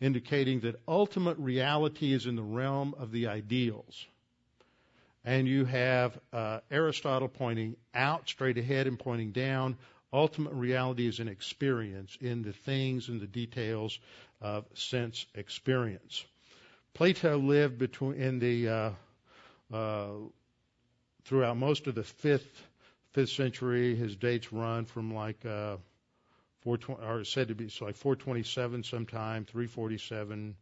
[0.00, 4.06] indicating that ultimate reality is in the realm of the ideals
[5.28, 9.76] and you have uh, Aristotle pointing out straight ahead and pointing down.
[10.10, 13.98] Ultimate reality is an experience in the things and the details
[14.40, 16.24] of sense experience.
[16.94, 18.90] Plato lived between in the uh,
[19.70, 20.08] uh,
[21.26, 22.66] throughout most of the fifth
[23.12, 23.94] fifth century.
[23.96, 25.76] His dates run from like uh,
[26.62, 30.56] 420, or said to be so like 427 sometime, 347.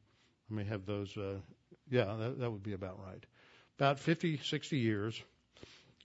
[0.50, 1.16] I may have those.
[1.16, 1.36] Uh,
[1.88, 3.24] yeah, that, that would be about right
[3.78, 5.22] about 50, 60 years.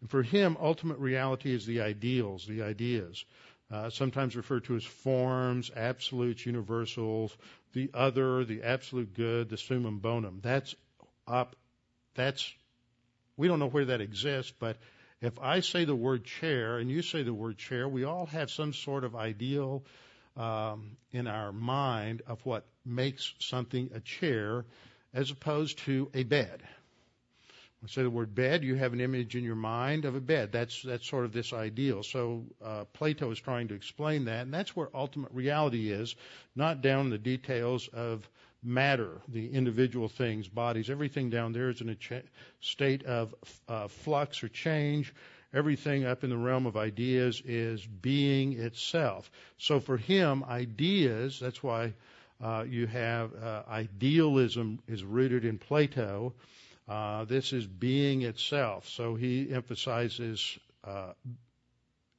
[0.02, 3.24] And for him, ultimate reality is the ideals, the ideas,
[3.72, 7.36] uh, sometimes referred to as forms, absolutes, universals,
[7.74, 10.40] the other, the absolute good, the summum bonum.
[10.42, 10.76] That's
[11.28, 11.56] up.
[12.16, 12.54] That's
[13.38, 14.78] we don't know where that exists, but
[15.22, 18.52] if I say the word chair and you say the word chair, we all have
[18.52, 19.86] some sort of ideal
[20.36, 24.66] um, in our mind of what makes something a chair
[25.14, 26.62] as opposed to a bed
[27.84, 30.52] I say the word bed, you have an image in your mind of a bed.
[30.52, 32.04] That's that's sort of this ideal.
[32.04, 36.16] So uh, Plato is trying to explain that, and that's where ultimate reality is,
[36.56, 38.30] not down in the details of
[38.62, 40.92] matter, the individual things, bodies.
[40.92, 41.98] Everything down there is in a
[42.60, 43.34] state of
[43.68, 45.12] uh, flux or change.
[45.52, 49.32] Everything up in the realm of ideas is being itself.
[49.58, 51.40] So for him, ideas.
[51.40, 51.94] That's why
[52.40, 56.34] uh, you have uh, idealism is rooted in Plato
[56.88, 58.90] uh, this is being itself.
[58.90, 61.14] So he emphasizes uh,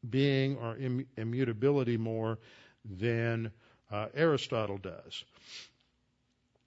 [0.09, 2.39] being or Im- immutability more
[2.85, 3.51] than
[3.91, 5.25] uh, Aristotle does.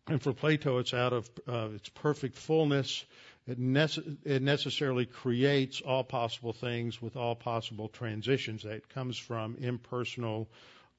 [0.08, 3.04] And for Plato, it's out of uh, its perfect fullness.
[3.48, 8.64] It, nece- it, necessarily creates all possible things with all possible transitions.
[8.64, 10.48] That comes from impersonal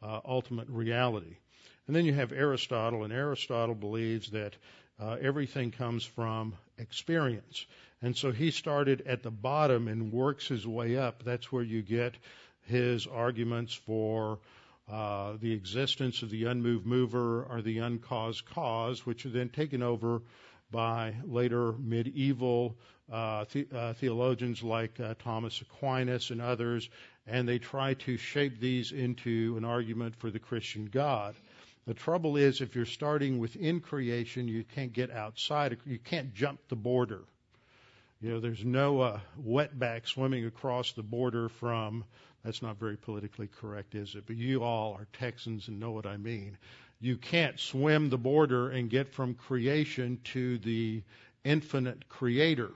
[0.03, 1.37] uh, ultimate reality.
[1.87, 4.57] And then you have Aristotle, and Aristotle believes that
[5.01, 7.67] uh, everything comes from experience.
[8.03, 11.23] And so he started at the bottom and works his way up.
[11.25, 12.15] That's where you get
[12.63, 14.39] his arguments for
[14.91, 19.83] uh, the existence of the unmoved mover or the uncaused cause, which are then taken
[19.83, 20.23] over
[20.71, 22.77] by later medieval
[23.11, 26.89] uh, the, uh, theologians like uh, Thomas Aquinas and others,
[27.27, 31.35] and they try to shape these into an argument for the Christian God.
[31.87, 35.79] The trouble is, if you're starting within creation, you can't get outside.
[35.87, 37.23] You can't jump the border.
[38.21, 42.05] You know, there's no uh, wetback swimming across the border from.
[42.45, 44.25] That's not very politically correct, is it?
[44.27, 46.59] But you all are Texans and know what I mean.
[47.01, 51.03] You can't swim the border and get from creation to the
[51.45, 52.71] infinite creator.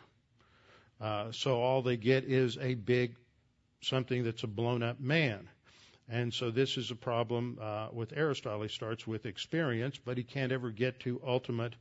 [1.00, 3.16] Uh, so all they get is a big
[3.80, 5.48] something that's a blown up man.
[6.10, 8.62] And so this is a problem uh, with Aristotle.
[8.62, 11.74] He starts with experience, but he can't ever get to ultimate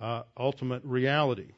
[0.00, 1.48] uh, ultimate reality.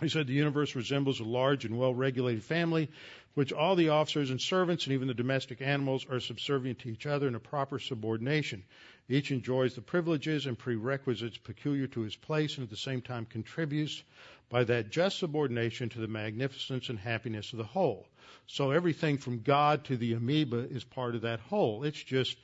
[0.00, 2.90] He said the universe resembles a large and well regulated family,
[3.34, 7.06] which all the officers and servants and even the domestic animals are subservient to each
[7.06, 8.64] other in a proper subordination.
[9.08, 13.24] Each enjoys the privileges and prerequisites peculiar to his place and at the same time
[13.24, 14.02] contributes
[14.48, 18.08] by that just subordination to the magnificence and happiness of the whole.
[18.46, 21.84] So everything from God to the amoeba is part of that whole.
[21.84, 22.36] It's just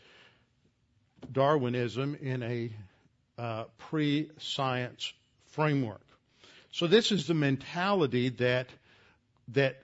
[1.30, 2.70] Darwinism in a
[3.38, 5.12] uh, pre science
[5.46, 6.06] framework.
[6.70, 8.68] So this is the mentality that
[9.48, 9.82] that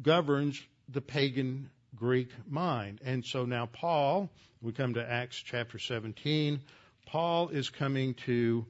[0.00, 3.00] governs the pagan Greek mind.
[3.04, 4.30] And so now Paul,
[4.62, 6.60] we come to Acts chapter 17.
[7.06, 8.64] Paul is coming to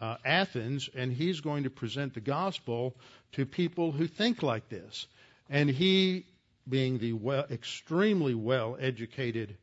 [0.00, 2.96] uh, Athens, and he's going to present the gospel
[3.32, 5.06] to people who think like this.
[5.48, 6.26] And he,
[6.68, 9.56] being the well, extremely well educated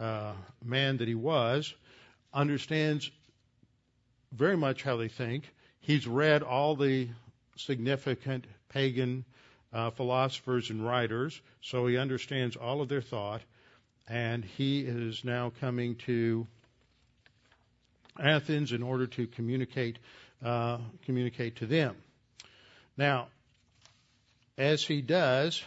[0.00, 0.32] uh,
[0.64, 1.74] man that he was,
[2.32, 3.10] understands
[4.32, 5.44] very much how they think.
[5.80, 7.08] He's read all the
[7.56, 9.24] significant pagan
[9.76, 13.42] uh, philosophers and writers, so he understands all of their thought,
[14.08, 16.46] and he is now coming to
[18.18, 19.98] Athens in order to communicate
[20.42, 21.94] uh, communicate to them.
[22.96, 23.28] Now,
[24.56, 25.62] as he does,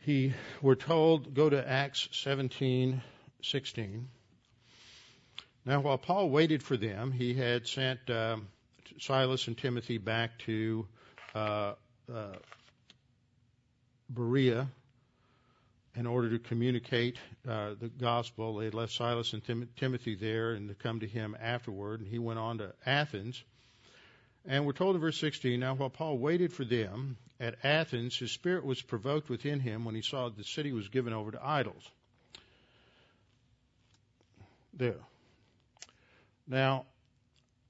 [0.00, 4.06] he we're told go to Acts 17:16.
[5.64, 8.38] Now, while Paul waited for them, he had sent uh,
[8.98, 10.88] Silas and Timothy back to
[11.32, 11.74] uh,
[14.08, 14.68] Berea
[15.96, 17.16] in order to communicate
[17.48, 18.56] uh, the gospel.
[18.56, 22.08] They had left Silas and Tim- Timothy there and to come to him afterward, and
[22.08, 23.42] he went on to Athens.
[24.46, 28.32] And we're told in verse 16 now, while Paul waited for them at Athens, his
[28.32, 31.44] spirit was provoked within him when he saw that the city was given over to
[31.44, 31.82] idols.
[34.72, 35.00] There.
[36.46, 36.86] Now,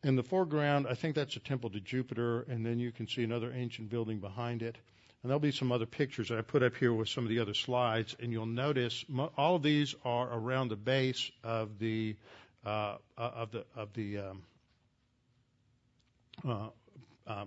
[0.09, 3.23] in the foreground, I think that's a temple to Jupiter, and then you can see
[3.25, 4.75] another ancient building behind it.
[5.23, 7.41] And there'll be some other pictures that I put up here with some of the
[7.41, 9.05] other slides, and you'll notice
[9.37, 12.17] all of these are around the base of the
[12.65, 14.43] uh, uh, of the of the um,
[16.49, 16.69] uh,
[17.27, 17.45] uh,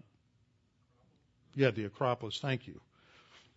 [1.55, 2.37] yeah the Acropolis.
[2.39, 2.79] Thank you,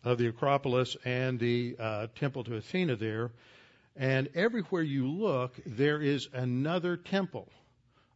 [0.02, 3.32] of the Acropolis and the uh, temple to Athena there,
[3.96, 7.50] and everywhere you look, there is another temple.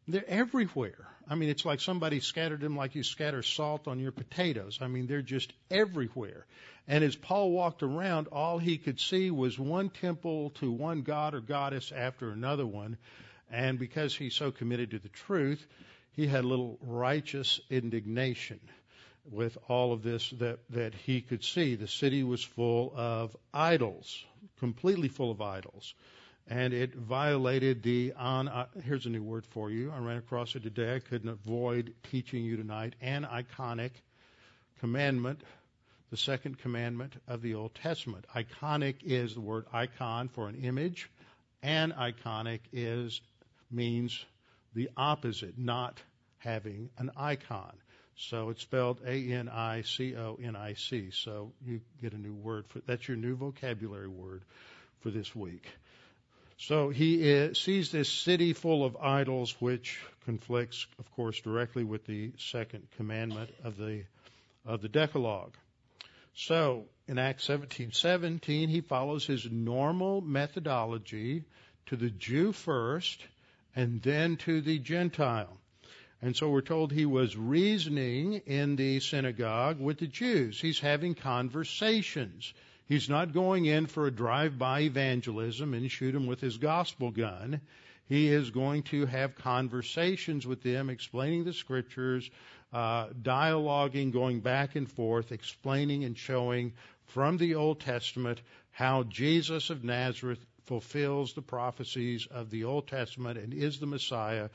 [0.09, 1.07] They're everywhere.
[1.29, 4.79] I mean, it's like somebody scattered them like you scatter salt on your potatoes.
[4.81, 6.47] I mean, they're just everywhere.
[6.89, 11.35] And as Paul walked around, all he could see was one temple to one god
[11.35, 12.97] or goddess after another one.
[13.51, 15.67] And because he's so committed to the truth,
[16.13, 18.61] he had a little righteous indignation
[19.31, 21.75] with all of this that, that he could see.
[21.75, 24.25] The city was full of idols,
[24.59, 25.93] completely full of idols.
[26.51, 28.49] And it violated the on.
[28.49, 29.93] Uh, here's a new word for you.
[29.95, 30.95] I ran across it today.
[30.95, 32.95] I couldn't avoid teaching you tonight.
[33.03, 33.91] Aniconic
[34.81, 35.43] commandment,
[36.11, 38.25] the second commandment of the Old Testament.
[38.35, 41.11] Iconic is the word icon for an image.
[41.63, 43.21] Aniconic is
[43.71, 44.25] means
[44.75, 46.01] the opposite, not
[46.39, 47.77] having an icon.
[48.17, 51.11] So it's spelled A N I C O N I C.
[51.13, 54.43] So you get a new word for that's your new vocabulary word
[55.01, 55.67] for this week.
[56.59, 62.33] So he sees this city full of idols, which conflicts, of course, directly with the
[62.37, 64.05] second commandment of the
[64.65, 65.57] of the Decalogue.
[66.35, 71.45] So in Acts 17:17, he follows his normal methodology
[71.87, 73.27] to the Jew first,
[73.75, 75.59] and then to the Gentile.
[76.21, 80.61] And so we're told he was reasoning in the synagogue with the Jews.
[80.61, 82.53] He's having conversations.
[82.89, 87.61] He's not going in for a drive-by evangelism and shoot them with his gospel gun.
[88.07, 92.31] He is going to have conversations with them, explaining the scriptures,
[92.73, 96.73] uh, dialoguing, going back and forth, explaining and showing
[97.05, 103.39] from the Old Testament how Jesus of Nazareth fulfills the prophecies of the Old Testament
[103.39, 104.49] and is the Messiah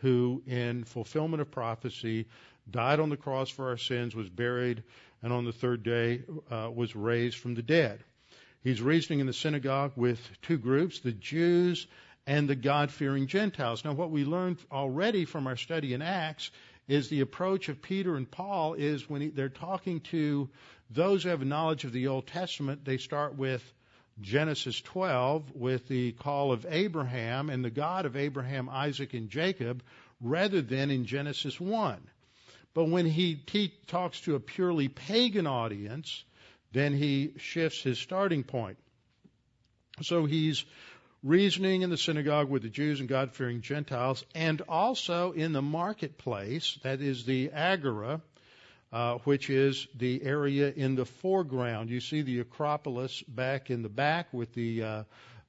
[0.00, 2.26] who, in fulfillment of prophecy,
[2.70, 4.82] died on the cross for our sins, was buried,
[5.22, 8.02] and on the third day uh, was raised from the dead.
[8.62, 11.86] He's reasoning in the synagogue with two groups, the Jews
[12.26, 13.84] and the God fearing Gentiles.
[13.84, 16.50] Now, what we learned already from our study in Acts
[16.86, 20.50] is the approach of Peter and Paul is when he, they're talking to
[20.90, 23.62] those who have knowledge of the Old Testament, they start with
[24.20, 29.82] Genesis 12 with the call of Abraham and the God of Abraham, Isaac, and Jacob
[30.20, 31.98] rather than in Genesis 1.
[32.74, 36.24] But when he te- talks to a purely pagan audience,
[36.72, 38.78] then he shifts his starting point.
[40.02, 40.64] So he's
[41.22, 45.62] reasoning in the synagogue with the Jews and God fearing Gentiles, and also in the
[45.62, 48.22] marketplace, that is the agora,
[48.92, 51.90] uh, which is the area in the foreground.
[51.90, 55.02] You see the Acropolis back in the back with the uh,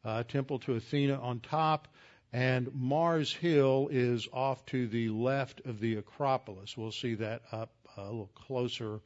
[0.04, 1.88] uh, temple to Athena on top,
[2.34, 6.78] and Mars Hill is off to the left of the Acropolis.
[6.78, 9.02] We'll see that up a little closer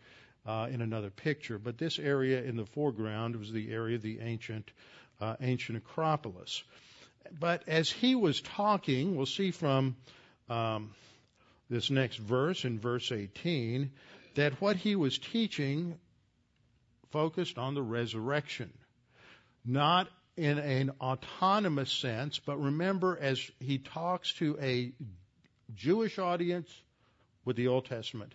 [0.46, 1.58] uh, in another picture.
[1.58, 4.70] But this area in the foreground was the area of the ancient
[5.20, 6.64] uh, ancient Acropolis.
[7.40, 9.96] But as he was talking, we'll see from
[10.50, 10.92] um,
[11.70, 13.92] this next verse in verse 18
[14.36, 15.98] that what he was teaching
[17.12, 18.72] focused on the resurrection,
[19.66, 24.92] not in an autonomous sense, but remember, as he talks to a
[25.74, 26.70] Jewish audience
[27.46, 28.34] with the Old Testament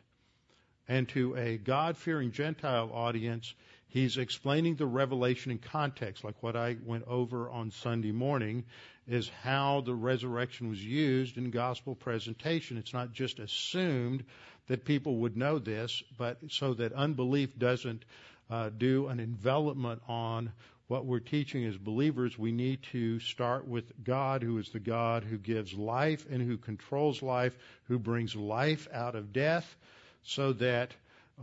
[0.89, 3.55] and to a God fearing Gentile audience,
[3.89, 8.65] he's explaining the revelation in context, like what I went over on Sunday morning,
[9.07, 12.79] is how the resurrection was used in gospel presentation.
[12.79, 14.25] It's not just assumed
[14.69, 18.05] that people would know this, but so that unbelief doesn't
[18.49, 20.53] uh, do an envelopment on
[20.91, 25.23] what we're teaching as believers, we need to start with God, who is the God
[25.23, 29.77] who gives life and who controls life, who brings life out of death,
[30.25, 30.91] so that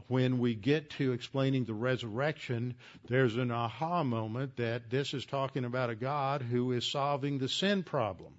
[0.09, 2.75] when we get to explaining the resurrection,
[3.07, 7.47] there's an aha moment that this is talking about a God who is solving the
[7.47, 8.33] sin problem.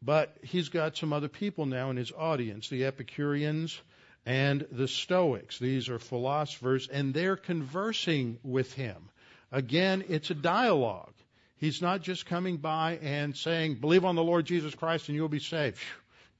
[0.00, 3.78] But he's got some other people now in his audience, the Epicureans
[4.24, 5.58] and the Stoics.
[5.58, 9.10] These are philosophers, and they're conversing with him.
[9.50, 11.12] Again, it's a dialogue.
[11.56, 15.28] He's not just coming by and saying, believe on the Lord Jesus Christ and you'll
[15.28, 15.78] be saved.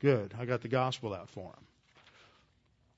[0.00, 0.34] Good.
[0.38, 1.64] I got the gospel out for him.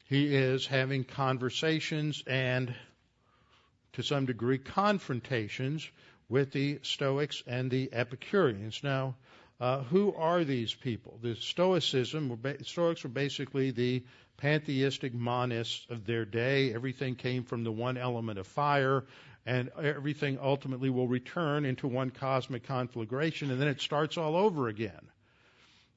[0.05, 2.75] He is having conversations and,
[3.93, 5.89] to some degree, confrontations
[6.29, 8.81] with the Stoics and the Epicureans.
[8.83, 9.15] Now,
[9.61, 11.19] uh, who are these people?
[11.23, 14.03] The Stoicism, Stoics were basically the
[14.37, 16.75] pantheistic monists of their day.
[16.75, 19.05] Everything came from the one element of fire
[19.47, 24.69] and everything ultimately will return into one cosmic conflagration, and then it starts all over
[24.69, 25.11] again.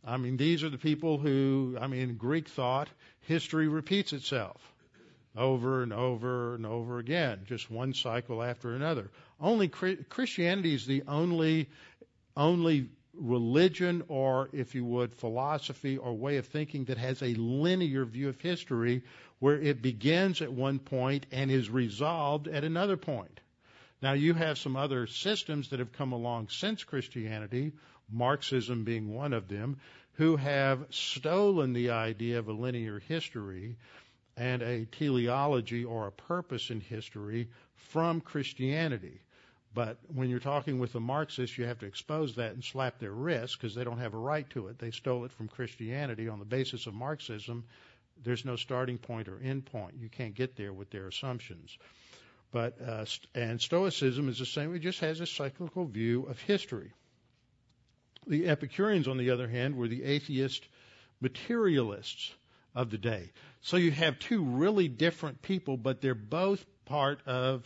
[0.05, 2.89] I mean, these are the people who, I mean, Greek thought,
[3.21, 4.73] history repeats itself
[5.35, 9.09] over and over and over again, just one cycle after another.
[9.39, 11.69] Only Christianity is the only,
[12.37, 18.05] only religion or, if you would, philosophy or way of thinking that has a linear
[18.05, 19.03] view of history
[19.39, 23.39] where it begins at one point and is resolved at another point.
[24.01, 27.71] Now, you have some other systems that have come along since Christianity,
[28.11, 29.79] Marxism being one of them,
[30.13, 33.77] who have stolen the idea of a linear history
[34.35, 39.21] and a teleology or a purpose in history from Christianity.
[39.73, 43.11] But when you're talking with a Marxist, you have to expose that and slap their
[43.11, 44.77] wrists because they don't have a right to it.
[44.77, 47.63] They stole it from Christianity on the basis of Marxism.
[48.23, 49.95] There's no starting point or end point.
[49.99, 51.75] You can't get there with their assumptions.
[52.51, 54.75] But uh, and Stoicism is the same.
[54.75, 56.91] It just has a cyclical view of history.
[58.27, 60.63] The Epicureans, on the other hand, were the atheist
[61.19, 62.31] materialists
[62.75, 63.31] of the day.
[63.61, 67.63] So you have two really different people, but they're both part of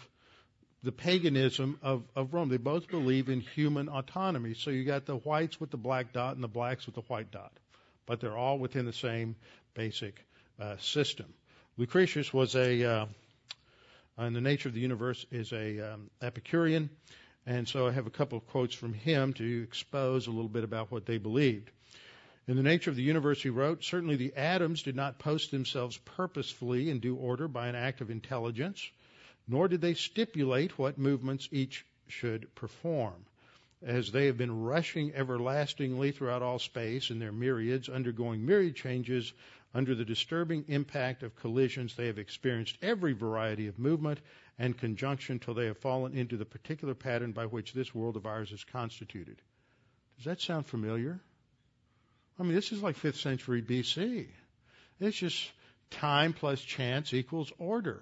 [0.84, 2.50] the paganism of, of Rome.
[2.50, 4.54] They both believe in human autonomy.
[4.54, 7.32] So you got the whites with the black dot and the blacks with the white
[7.32, 7.52] dot,
[8.06, 9.36] but they're all within the same
[9.74, 10.24] basic
[10.60, 11.34] uh, system.
[11.78, 13.06] Lucretius was a, uh,
[14.20, 16.90] in the nature of the universe, is a um, Epicurean,
[17.46, 20.64] and so I have a couple of quotes from him to expose a little bit
[20.64, 21.70] about what they believed.
[22.48, 25.98] In the nature of the universe, he wrote, certainly the atoms did not post themselves
[25.98, 28.90] purposefully in due order by an act of intelligence
[29.48, 33.26] nor did they stipulate what movements each should perform.
[33.82, 39.34] As they have been rushing everlastingly throughout all space in their myriads, undergoing myriad changes
[39.74, 44.20] under the disturbing impact of collisions, they have experienced every variety of movement
[44.58, 48.26] and conjunction till they have fallen into the particular pattern by which this world of
[48.26, 49.40] ours is constituted.
[50.18, 51.20] Does that sound familiar?
[52.40, 54.28] I mean, this is like 5th century BC.
[55.00, 55.52] It's just
[55.92, 58.02] time plus chance equals order.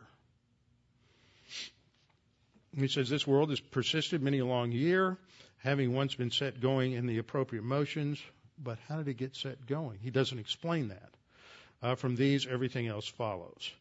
[2.78, 5.18] He says this world has persisted many a long year,
[5.60, 8.22] having once been set going in the appropriate motions.
[8.62, 10.00] But how did it get set going?
[10.02, 11.10] He doesn't explain that.
[11.82, 13.72] Uh, from these, everything else follows.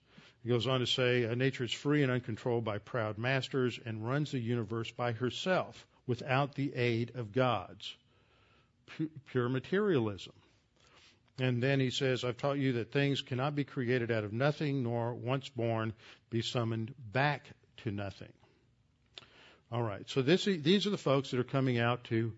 [0.42, 4.06] He goes on to say, uh, nature is free and uncontrolled by proud masters and
[4.06, 7.94] runs the universe by herself without the aid of gods.
[8.96, 10.34] P- pure materialism.
[11.38, 14.82] And then he says, I've taught you that things cannot be created out of nothing,
[14.82, 15.94] nor once born
[16.30, 18.32] be summoned back to nothing.
[19.74, 20.08] All right.
[20.08, 22.32] So this, these are the folks that are coming out to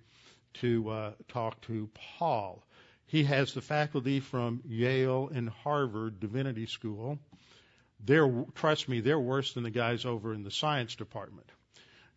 [0.55, 2.65] to uh, talk to Paul.
[3.05, 7.19] He has the faculty from Yale and Harvard Divinity School.
[8.03, 11.47] They're trust me, they're worse than the guys over in the science department.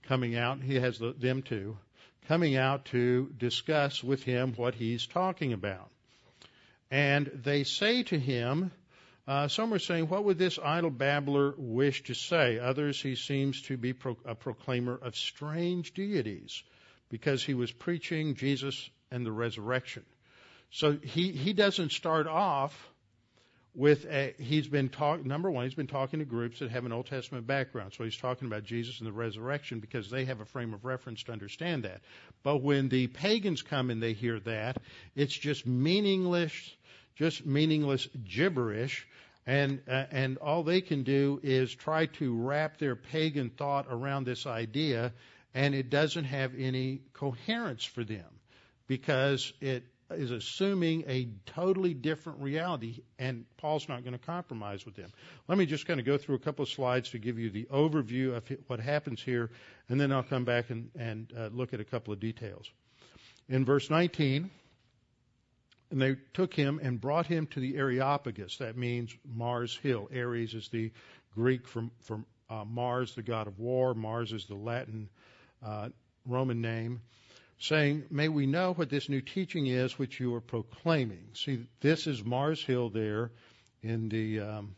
[0.03, 1.77] Coming out, he has the, them too,
[2.29, 5.89] coming out to discuss with him what he's talking about.
[6.89, 8.71] And they say to him,
[9.29, 12.57] uh, some are saying, what would this idle babbler wish to say?
[12.57, 16.63] Others, he seems to be pro- a proclaimer of strange deities
[17.09, 20.03] because he was preaching Jesus and the resurrection.
[20.71, 22.89] So he, he doesn't start off
[23.75, 26.91] with a, he's been talking, number one, he's been talking to groups that have an
[26.91, 27.93] Old Testament background.
[27.95, 31.21] So he's talking about Jesus and the resurrection because they have a frame of reference
[31.25, 32.01] to understand that.
[32.41, 34.77] But when the pagans come and they hear that,
[35.15, 36.51] it's just meaningless,
[37.15, 39.05] just meaningless gibberish
[39.45, 44.25] and uh, and all they can do is try to wrap their pagan thought around
[44.25, 45.11] this idea
[45.53, 48.25] and it doesn't have any coherence for them
[48.87, 54.95] because it is assuming a totally different reality and Paul's not going to compromise with
[54.95, 55.09] them.
[55.47, 57.65] Let me just kind of go through a couple of slides to give you the
[57.65, 59.51] overview of what happens here
[59.87, 62.69] and then I'll come back and, and uh, look at a couple of details.
[63.47, 64.49] In verse 19,
[65.91, 68.57] and they took him and brought him to the Areopagus.
[68.57, 70.09] That means Mars Hill.
[70.15, 70.91] Ares is the
[71.33, 71.89] Greek for,
[72.49, 73.93] uh, Mars, the god of war.
[73.93, 75.09] Mars is the Latin
[75.65, 75.89] uh,
[76.25, 77.01] Roman name.
[77.61, 81.25] Saying, May we know what this new teaching is which you are proclaiming.
[81.33, 83.31] See, this is Mars Hill there
[83.83, 84.75] in the um,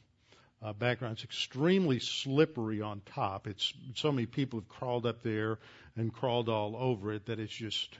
[0.63, 1.13] uh, background.
[1.13, 3.47] It's extremely slippery on top.
[3.47, 5.59] It's so many people have crawled up there
[5.95, 7.95] and crawled all over it that it's just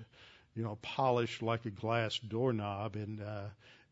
[0.56, 2.96] you know, polished like a glass doorknob.
[2.96, 3.46] And uh,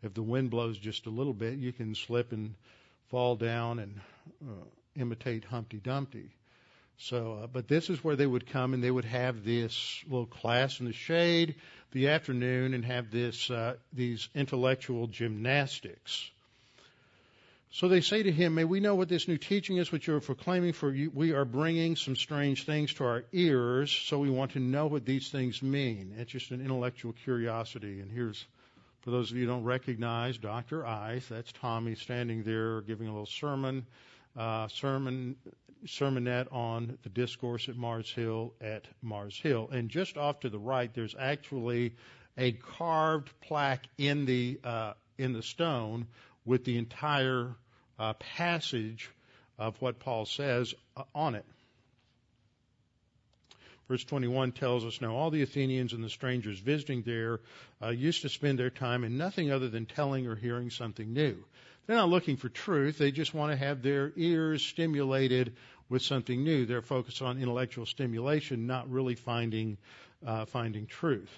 [0.03, 2.55] if the wind blows just a little bit, you can slip and
[3.09, 3.99] fall down and
[4.47, 6.29] uh, imitate Humpty Dumpty.
[6.97, 10.25] So, uh, but this is where they would come and they would have this little
[10.25, 11.55] class in the shade
[11.91, 16.29] the afternoon and have this uh, these intellectual gymnastics.
[17.71, 20.15] So they say to him, May we know what this new teaching is which you
[20.15, 24.31] are proclaiming, for you, we are bringing some strange things to our ears, so we
[24.31, 26.15] want to know what these things mean.
[26.17, 27.99] It's just an intellectual curiosity.
[27.99, 28.43] And here's,
[29.01, 30.83] for those of you who don't recognize, Dr.
[30.85, 33.85] Ice, that's Tommy standing there giving a little sermon,
[34.35, 35.35] uh, sermon,
[35.85, 39.69] sermonette on the discourse at Mars Hill at Mars Hill.
[39.71, 41.93] And just off to the right, there's actually
[42.35, 46.07] a carved plaque in the, uh, in the stone
[46.49, 47.55] with the entire
[47.99, 49.11] uh, passage
[49.59, 51.45] of what Paul says uh, on it.
[53.87, 57.39] Verse 21 tells us now all the Athenians and the strangers visiting there
[57.83, 61.37] uh, used to spend their time in nothing other than telling or hearing something new.
[61.85, 62.97] They're not looking for truth.
[62.97, 65.55] They just want to have their ears stimulated
[65.87, 66.65] with something new.
[66.65, 69.77] They're focused on intellectual stimulation, not really finding
[70.25, 71.29] uh, finding truth.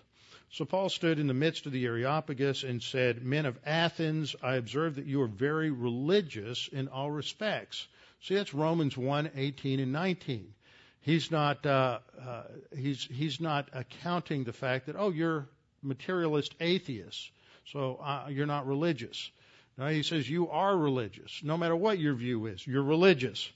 [0.54, 4.56] So Paul stood in the midst of the Areopagus and said, Men of Athens, I
[4.56, 7.88] observe that you are very religious in all respects.
[8.22, 10.54] See, that's Romans 1, 18 and 19.
[11.00, 12.44] He's not, uh, uh,
[12.76, 15.48] he's, he's not accounting the fact that, oh, you're
[15.82, 17.32] materialist atheists,
[17.72, 19.32] so uh, you're not religious.
[19.78, 21.42] No, he says you are religious.
[21.44, 23.50] No matter what your view is, you're religious.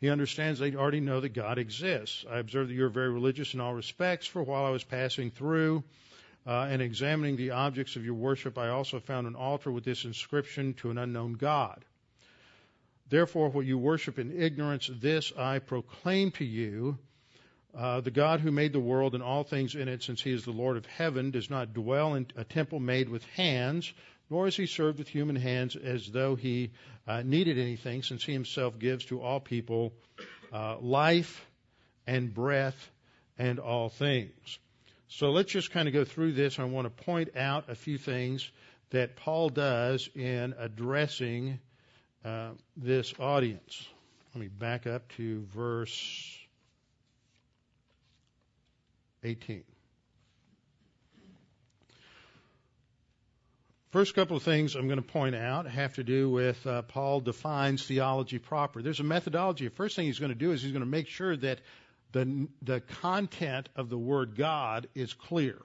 [0.00, 2.24] He understands they already know that God exists.
[2.28, 5.84] I observe that you're very religious in all respects, for while I was passing through,
[6.46, 10.04] uh, and examining the objects of your worship, I also found an altar with this
[10.04, 11.84] inscription to an unknown God.
[13.08, 16.98] Therefore, what you worship in ignorance, this I proclaim to you.
[17.76, 20.44] Uh, the God who made the world and all things in it, since he is
[20.44, 23.92] the Lord of heaven, does not dwell in a temple made with hands,
[24.30, 26.72] nor is he served with human hands as though he
[27.06, 29.92] uh, needed anything, since he himself gives to all people
[30.52, 31.46] uh, life
[32.06, 32.90] and breath
[33.38, 34.58] and all things.
[35.08, 36.58] So let's just kind of go through this.
[36.58, 38.50] I want to point out a few things
[38.90, 41.60] that Paul does in addressing
[42.24, 43.86] uh, this audience.
[44.34, 46.38] Let me back up to verse
[49.22, 49.62] 18.
[53.92, 57.20] First couple of things I'm going to point out have to do with uh, Paul
[57.20, 58.82] defines theology proper.
[58.82, 59.68] There's a methodology.
[59.68, 61.60] The first thing he's going to do is he's going to make sure that
[62.12, 65.56] the, the content of the Word God is clear.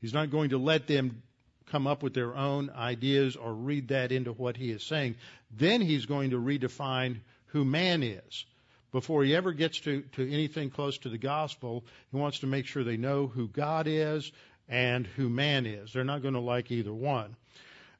[0.00, 1.22] He's not going to let them
[1.66, 5.16] come up with their own ideas or read that into what he is saying.
[5.50, 8.44] Then he's going to redefine who man is.
[8.90, 12.66] Before he ever gets to, to anything close to the gospel, he wants to make
[12.66, 14.32] sure they know who God is
[14.68, 15.92] and who man is.
[15.92, 17.36] They're not going to like either one.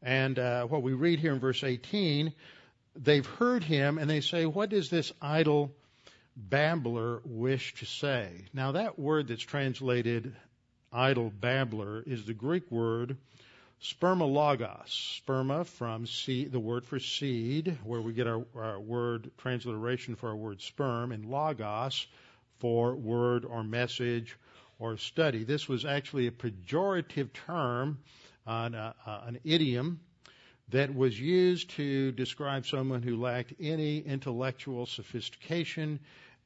[0.03, 2.33] And uh, what we read here in verse 18,
[2.97, 5.73] they've heard him and they say, What does this idle
[6.39, 8.31] babbler wish to say.
[8.55, 10.35] Now, that word that's translated
[10.93, 13.17] idle babbler is the Greek word
[13.83, 15.21] spermologos.
[15.21, 20.31] Sperma from seed, the word for seed, where we get our, our word transliteration for
[20.31, 22.07] our word sperm, and logos
[22.59, 24.37] for word or message
[24.79, 25.45] or study.
[25.45, 27.99] This was actually a pejorative term,
[28.47, 30.01] an, uh, an idiom
[30.71, 35.99] that was used to describe someone who lacked any intellectual sophistication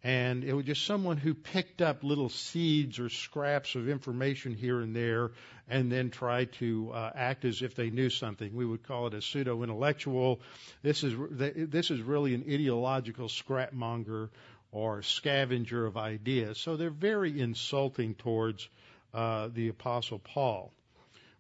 [0.05, 4.81] and it was just someone who picked up little seeds or scraps of information here
[4.81, 5.31] and there
[5.69, 8.53] and then tried to uh, act as if they knew something.
[8.55, 10.41] We would call it a pseudo intellectual.
[10.83, 14.31] This is, this is really an ideological scrapmonger
[14.73, 16.59] or scavenger of ideas.
[16.59, 18.69] So they're very insulting towards
[19.15, 20.73] uh, the Apostle Paul.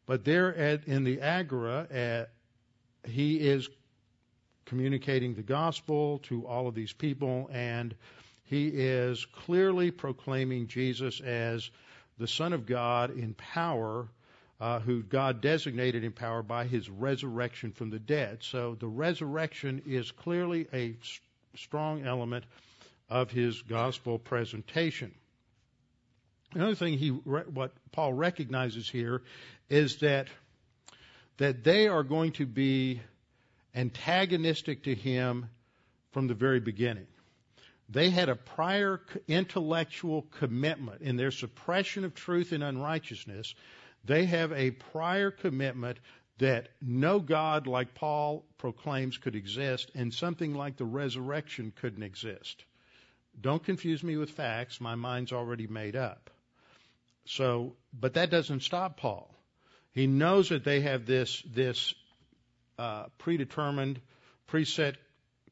[0.07, 2.31] But there at, in the Agora, at,
[3.05, 3.69] he is
[4.67, 7.95] communicating the gospel to all of these people and
[8.53, 11.71] he is clearly proclaiming Jesus as
[12.19, 14.09] the Son of God in power,
[14.61, 18.43] uh, who God designated in power by his resurrection from the dead.
[18.43, 20.97] So the resurrection is clearly a
[21.57, 22.45] strong element
[23.09, 25.15] of his gospel presentation.
[26.55, 29.23] Another thing he, what Paul recognizes here
[29.71, 30.29] is that,
[31.39, 33.01] that they are going to be
[33.75, 35.49] antagonistic to him
[36.11, 37.07] from the very beginning.
[37.93, 43.55] They had a prior intellectual commitment in their suppression of truth and unrighteousness.
[44.05, 45.99] They have a prior commitment
[46.39, 52.65] that no God like Paul proclaims could exist and something like the resurrection couldn't exist.
[53.39, 54.81] Don't confuse me with facts.
[54.81, 56.31] My mind's already made up.
[57.27, 59.35] So, but that doesn't stop Paul.
[59.93, 61.95] He knows that they have this, this,
[62.79, 64.01] uh, predetermined,
[64.51, 64.95] preset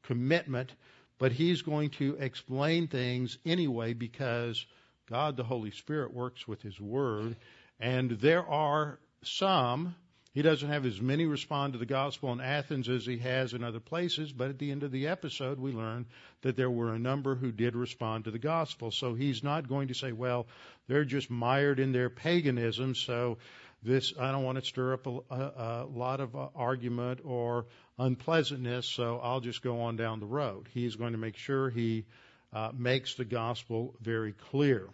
[0.03, 0.73] commitment
[1.21, 4.65] but he's going to explain things anyway because
[5.09, 7.37] God the Holy Spirit works with his word.
[7.79, 9.95] And there are some,
[10.33, 13.63] he doesn't have as many respond to the gospel in Athens as he has in
[13.63, 16.07] other places, but at the end of the episode we learn
[16.41, 18.91] that there were a number who did respond to the gospel.
[18.91, 20.47] So he's not going to say, well,
[20.89, 23.37] they're just mired in their paganism, so
[23.83, 27.67] this I don't want to stir up a, a, a lot of uh, argument or
[28.01, 30.69] unpleasantness, so I'll just go on down the road.
[30.73, 32.07] He's going to make sure he
[32.53, 34.89] uh, makes the gospel very clear.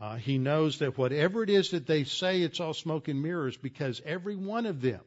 [0.00, 3.56] Uh, he knows that whatever it is that they say, it's all smoke and mirrors
[3.56, 5.00] because every one of them,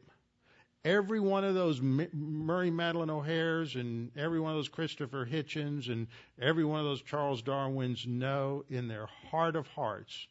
[0.84, 6.08] every one of those Murray Madalyn O'Hairs and every one of those Christopher Hitchens and
[6.40, 10.26] every one of those Charles Darwins know in their heart of hearts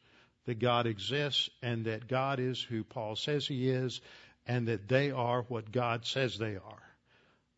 [0.45, 4.01] that God exists and that God is who Paul says he is
[4.45, 6.88] and that they are what God says they are.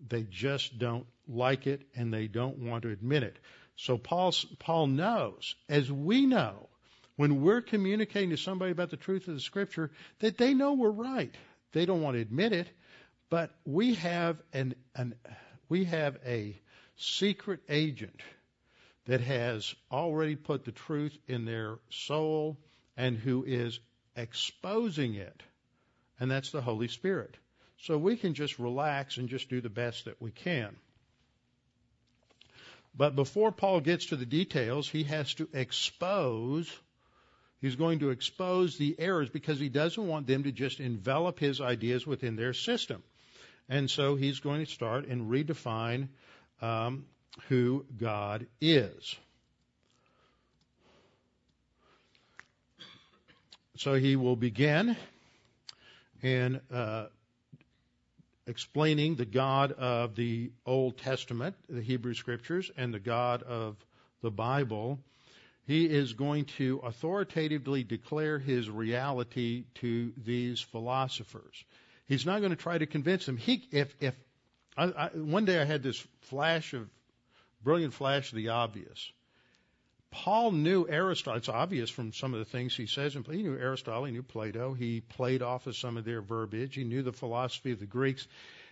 [0.07, 3.37] They just don't like it and they don't want to admit it.
[3.75, 6.69] So Paul, Paul knows, as we know,
[7.15, 10.89] when we're communicating to somebody about the truth of the Scripture, that they know we're
[10.89, 11.33] right.
[11.71, 12.67] They don't want to admit it,
[13.29, 15.15] but we have an, an
[15.69, 16.59] we have a
[16.97, 18.21] secret agent
[19.05, 22.57] that has already put the truth in their soul
[22.97, 23.79] and who is
[24.15, 25.41] exposing it,
[26.19, 27.37] and that's the Holy Spirit.
[27.81, 30.75] So we can just relax and just do the best that we can.
[32.95, 36.71] But before Paul gets to the details, he has to expose,
[37.59, 41.59] he's going to expose the errors because he doesn't want them to just envelop his
[41.61, 43.01] ideas within their system.
[43.67, 46.09] And so he's going to start and redefine
[46.61, 47.05] um,
[47.47, 49.15] who God is.
[53.77, 54.95] So he will begin
[56.21, 57.05] in uh,
[58.47, 63.77] explaining the God of the Old Testament, the Hebrew Scriptures, and the God of
[64.21, 64.99] the Bible.
[65.67, 71.63] He is going to authoritatively declare his reality to these philosophers.
[72.07, 73.37] He's not going to try to convince them.
[73.37, 74.15] He, if, if
[74.75, 76.89] I, I, one day I had this flash of
[77.63, 79.11] brilliant flash of the obvious.
[80.11, 81.37] Paul knew Aristotle.
[81.37, 83.13] It's obvious from some of the things he says.
[83.13, 84.05] He knew Aristotle.
[84.05, 84.73] He knew Plato.
[84.73, 86.75] He played off of some of their verbiage.
[86.75, 88.27] He knew the philosophy of the Greeks.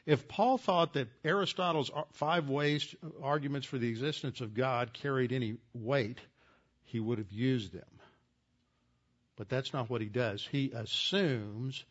[0.05, 5.57] If Paul thought that Aristotle's five ways arguments for the existence of God carried any
[5.73, 6.19] weight,
[6.83, 7.83] he would have used them.
[9.37, 10.45] But that's not what he does.
[10.51, 11.85] He assumes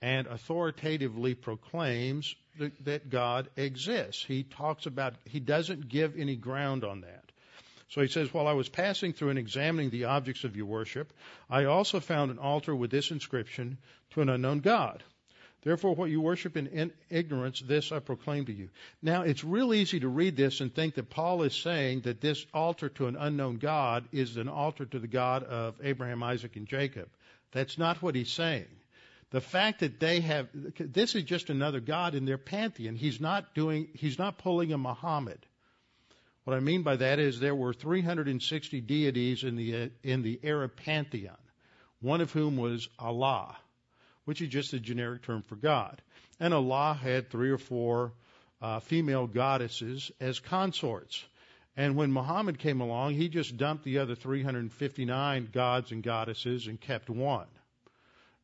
[0.00, 2.34] and authoritatively proclaims
[2.84, 4.24] that God exists.
[4.24, 7.27] He talks about, he doesn't give any ground on that.
[7.88, 11.12] So he says, While I was passing through and examining the objects of your worship,
[11.48, 13.78] I also found an altar with this inscription
[14.10, 15.02] to an unknown God.
[15.62, 18.68] Therefore, what you worship in ignorance, this I proclaim to you.
[19.02, 22.46] Now, it's real easy to read this and think that Paul is saying that this
[22.54, 26.66] altar to an unknown God is an altar to the God of Abraham, Isaac, and
[26.66, 27.08] Jacob.
[27.50, 28.68] That's not what he's saying.
[29.30, 32.94] The fact that they have, this is just another God in their pantheon.
[32.94, 35.38] He's not doing, he's not pulling a Muhammad.
[36.48, 40.76] What I mean by that is there were 360 deities in the, in the Arab
[40.76, 41.36] pantheon,
[42.00, 43.54] one of whom was Allah,
[44.24, 46.00] which is just a generic term for God.
[46.40, 48.14] And Allah had three or four
[48.62, 51.22] uh, female goddesses as consorts.
[51.76, 56.80] And when Muhammad came along, he just dumped the other 359 gods and goddesses and
[56.80, 57.48] kept one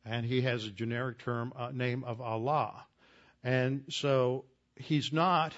[0.05, 2.85] and he has a generic term uh, name of Allah.
[3.43, 4.45] And so
[4.75, 5.53] he's not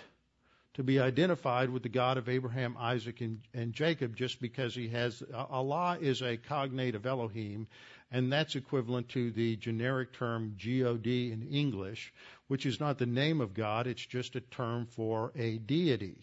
[0.77, 4.89] to be identified with the God of Abraham, Isaac, and, and Jacob just because he
[4.89, 7.67] has uh, Allah is a cognate of Elohim,
[8.11, 12.13] and that's equivalent to the generic term God in English,
[12.47, 16.19] which is not the name of God, it's just a term for a deity.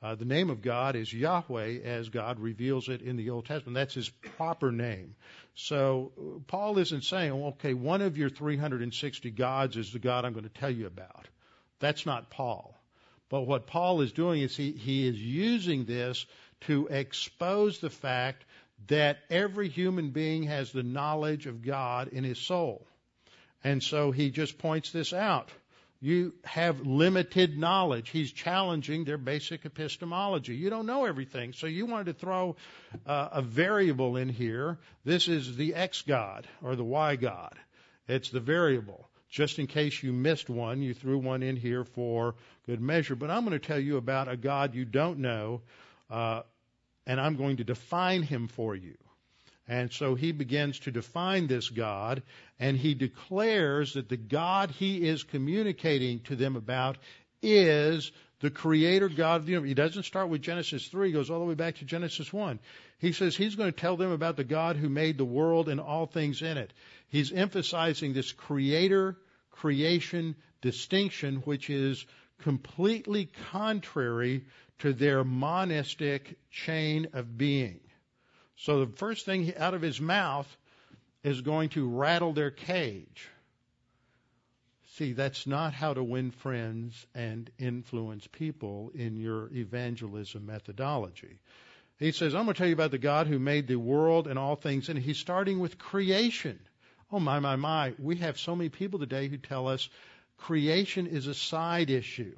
[0.00, 3.74] Uh, the name of God is Yahweh as God reveals it in the Old Testament.
[3.74, 5.16] That's his proper name.
[5.56, 6.12] So
[6.46, 10.60] Paul isn't saying, okay, one of your 360 gods is the God I'm going to
[10.60, 11.26] tell you about.
[11.80, 12.73] That's not Paul.
[13.34, 16.24] But what Paul is doing is he, he is using this
[16.68, 18.44] to expose the fact
[18.86, 22.86] that every human being has the knowledge of God in his soul.
[23.64, 25.50] And so he just points this out
[26.00, 28.08] you have limited knowledge.
[28.10, 30.54] He's challenging their basic epistemology.
[30.54, 32.54] You don't know everything, so you wanted to throw
[33.04, 34.78] uh, a variable in here.
[35.04, 37.58] This is the X God or the Y God.
[38.06, 39.08] It's the variable.
[39.34, 43.16] Just in case you missed one, you threw one in here for good measure.
[43.16, 45.62] But I'm going to tell you about a God you don't know,
[46.08, 46.42] uh,
[47.04, 48.94] and I'm going to define him for you.
[49.66, 52.22] And so he begins to define this God,
[52.60, 56.96] and he declares that the God he is communicating to them about
[57.44, 59.68] is the creator God of the universe.
[59.68, 62.58] He doesn't start with Genesis 3, he goes all the way back to Genesis 1.
[62.98, 65.80] He says he's going to tell them about the God who made the world and
[65.80, 66.72] all things in it.
[67.08, 69.16] He's emphasizing this creator
[69.50, 72.04] creation distinction, which is
[72.42, 74.44] completely contrary
[74.80, 77.80] to their monistic chain of being.
[78.56, 80.48] So the first thing out of his mouth
[81.22, 83.28] is going to rattle their cage.
[84.96, 91.40] See, that's not how to win friends and influence people in your evangelism methodology.
[91.98, 94.38] He says, I'm going to tell you about the God who made the world and
[94.38, 96.60] all things, and he's starting with creation.
[97.10, 97.94] Oh, my, my, my.
[97.98, 99.88] We have so many people today who tell us
[100.38, 102.36] creation is a side issue.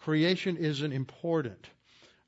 [0.00, 1.66] Creation isn't important.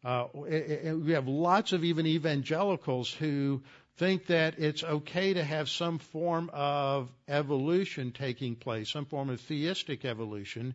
[0.05, 3.63] Uh, we have lots of even evangelicals who
[3.99, 9.41] think that it's okay to have some form of evolution taking place, some form of
[9.41, 10.75] theistic evolution,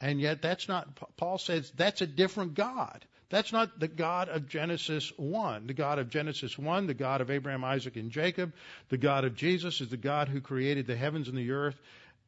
[0.00, 3.04] and yet that's not, Paul says that's a different God.
[3.30, 5.66] That's not the God of Genesis 1.
[5.66, 8.54] The God of Genesis 1, the God of Abraham, Isaac, and Jacob,
[8.88, 11.78] the God of Jesus is the God who created the heavens and the earth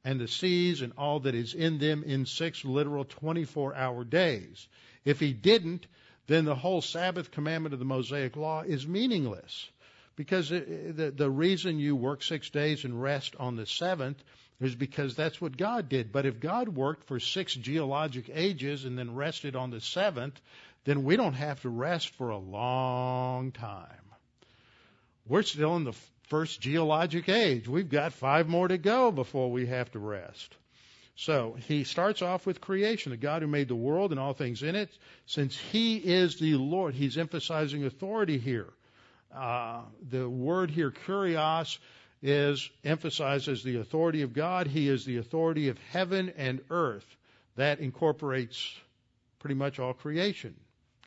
[0.04, 4.66] and the seas and all that is in them in six literal 24 hour days.
[5.04, 5.86] If he didn't,
[6.26, 9.70] then the whole Sabbath commandment of the Mosaic law is meaningless.
[10.16, 14.22] Because the, the reason you work six days and rest on the seventh
[14.60, 16.12] is because that's what God did.
[16.12, 20.38] But if God worked for six geologic ages and then rested on the seventh,
[20.84, 23.86] then we don't have to rest for a long time.
[25.26, 25.94] We're still in the
[26.28, 27.68] first geologic age.
[27.68, 30.54] We've got five more to go before we have to rest.
[31.16, 34.62] So he starts off with creation, the God who made the world and all things
[34.62, 34.90] in it.
[35.26, 38.68] Since he is the Lord, he's emphasizing authority here.
[39.34, 41.78] Uh, the word here, kurios,
[42.22, 44.66] is emphasizes the authority of God.
[44.66, 47.06] He is the authority of heaven and earth.
[47.56, 48.74] That incorporates
[49.38, 50.54] pretty much all creation.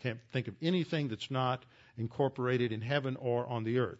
[0.02, 1.64] Can't think of anything that's not
[1.98, 4.00] incorporated in heaven or on the earth.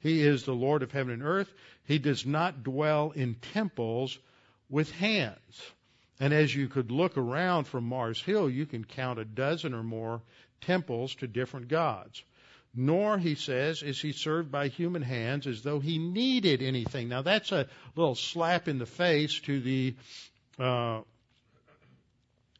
[0.00, 1.52] He is the Lord of heaven and earth.
[1.84, 4.18] He does not dwell in temples
[4.68, 5.62] with hands.
[6.18, 9.82] And as you could look around from Mars Hill, you can count a dozen or
[9.82, 10.20] more
[10.60, 12.22] temples to different gods.
[12.74, 17.08] Nor, he says, is he served by human hands as though he needed anything.
[17.08, 17.66] Now, that's a
[17.96, 19.96] little slap in the face to the
[20.58, 21.00] uh,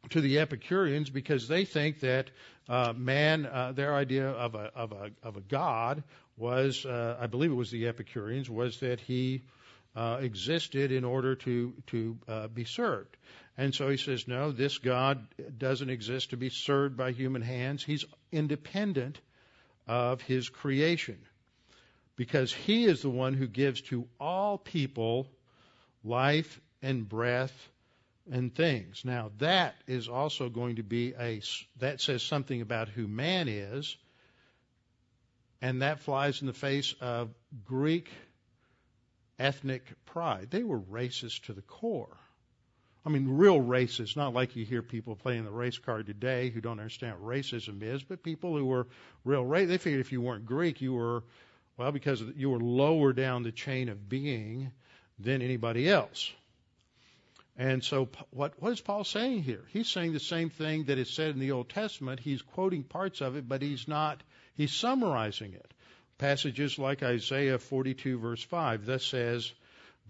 [0.09, 2.29] to the Epicureans because they think that
[2.67, 6.03] uh, man, uh, their idea of a of a of a god
[6.37, 9.43] was, uh, I believe it was the Epicureans, was that he
[9.95, 13.15] uh, existed in order to to uh, be served.
[13.57, 17.83] And so he says, no, this God doesn't exist to be served by human hands.
[17.83, 19.19] He's independent
[19.87, 21.17] of his creation
[22.15, 25.27] because he is the one who gives to all people
[26.03, 27.69] life and breath
[28.31, 29.03] and things.
[29.03, 31.41] Now that is also going to be a
[31.79, 33.97] that says something about who man is
[35.61, 37.29] and that flies in the face of
[37.65, 38.09] Greek
[39.37, 40.47] ethnic pride.
[40.49, 42.17] They were racist to the core.
[43.05, 46.61] I mean, real racist, not like you hear people playing the race card today who
[46.61, 48.87] don't understand what racism is, but people who were
[49.25, 49.67] real race.
[49.67, 51.23] They figured if you weren't Greek, you were,
[51.77, 54.71] well, because you were lower down the chain of being
[55.19, 56.31] than anybody else.
[57.57, 59.63] And so, what, what is Paul saying here?
[59.69, 62.19] He's saying the same thing that is said in the Old Testament.
[62.19, 64.21] He's quoting parts of it, but he's not
[64.55, 65.73] He's summarizing it.
[66.17, 69.51] Passages like Isaiah 42 verse 5 thus says,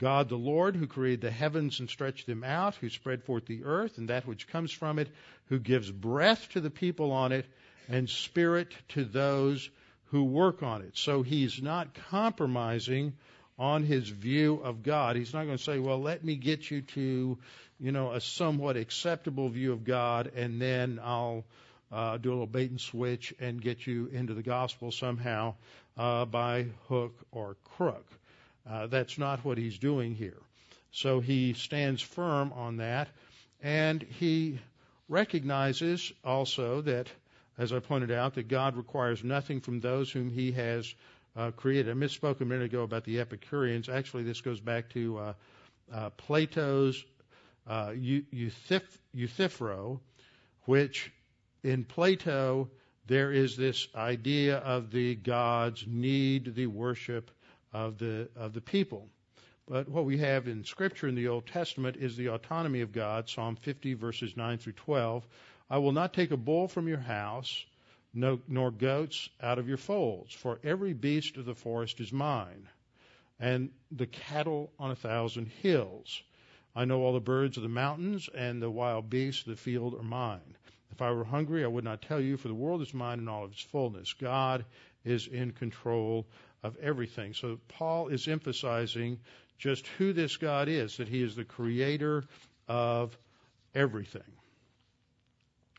[0.02, 3.66] God the Lord, who created the heavens and stretched them out, who spread forth the
[3.66, 5.08] earth and that which comes from it,
[5.46, 7.46] who gives breath to the people on it
[7.88, 9.70] and spirit to those
[10.06, 10.98] who work on it.
[10.98, 13.14] So he's not compromising
[13.60, 15.18] on his view of God.
[15.18, 17.38] He's not going to say, well, let me get you to,
[17.80, 21.46] you know, a somewhat acceptable view of God and then I'll
[21.92, 25.54] uh, do a little bait and switch and get you into the gospel somehow
[25.96, 28.08] uh, by hook or crook.
[28.70, 30.38] Uh, that's not what he's doing here.
[30.92, 33.08] So he stands firm on that,
[33.62, 34.60] and he
[35.08, 37.08] recognizes also that,
[37.58, 40.94] as I pointed out, that God requires nothing from those whom he has
[41.36, 41.90] uh, created.
[41.90, 43.90] I misspoke a minute ago about the Epicureans.
[43.90, 45.34] Actually, this goes back to uh,
[45.94, 47.04] uh, Plato's
[47.68, 47.94] uh,
[49.14, 50.02] Euthyphro,
[50.66, 51.12] which
[51.64, 52.70] in Plato,
[53.08, 57.32] there is this idea of the gods need the worship
[57.74, 59.08] of the of the people.
[59.68, 63.30] But what we have in Scripture in the Old Testament is the autonomy of God.
[63.30, 65.26] Psalm 50 verses 9 through 12.
[65.70, 67.66] I will not take a bull from your house,
[68.14, 72.68] no, nor goats out of your folds, for every beast of the forest is mine,
[73.40, 76.22] and the cattle on a thousand hills.
[76.76, 79.94] I know all the birds of the mountains, and the wild beasts of the field
[79.94, 80.58] are mine.
[80.92, 83.30] If I were hungry, I would not tell you, for the world is mine and
[83.30, 84.12] all of its fullness.
[84.12, 84.66] God
[85.06, 86.28] is in control
[86.64, 87.34] of everything.
[87.34, 89.20] So Paul is emphasizing
[89.58, 92.24] just who this God is, that he is the creator
[92.68, 93.18] of
[93.76, 94.22] everything.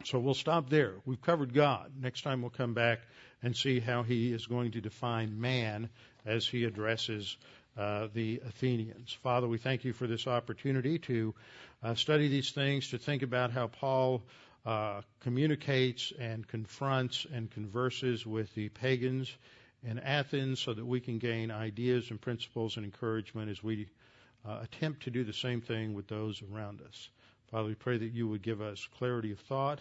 [0.05, 0.95] So we'll stop there.
[1.05, 1.93] We've covered God.
[2.01, 3.01] Next time we'll come back
[3.43, 5.89] and see how he is going to define man
[6.25, 7.37] as he addresses
[7.77, 9.17] uh, the Athenians.
[9.23, 11.35] Father, we thank you for this opportunity to
[11.83, 14.23] uh, study these things, to think about how Paul
[14.67, 19.35] uh, communicates and confronts and converses with the pagans
[19.85, 23.89] in Athens so that we can gain ideas and principles and encouragement as we
[24.47, 27.09] uh, attempt to do the same thing with those around us.
[27.51, 29.81] Father, we pray that you would give us clarity of thought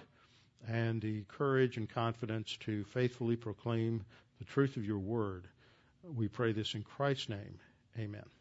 [0.68, 4.04] and the courage and confidence to faithfully proclaim
[4.40, 5.48] the truth of your word.
[6.04, 7.60] We pray this in Christ's name.
[7.98, 8.41] Amen.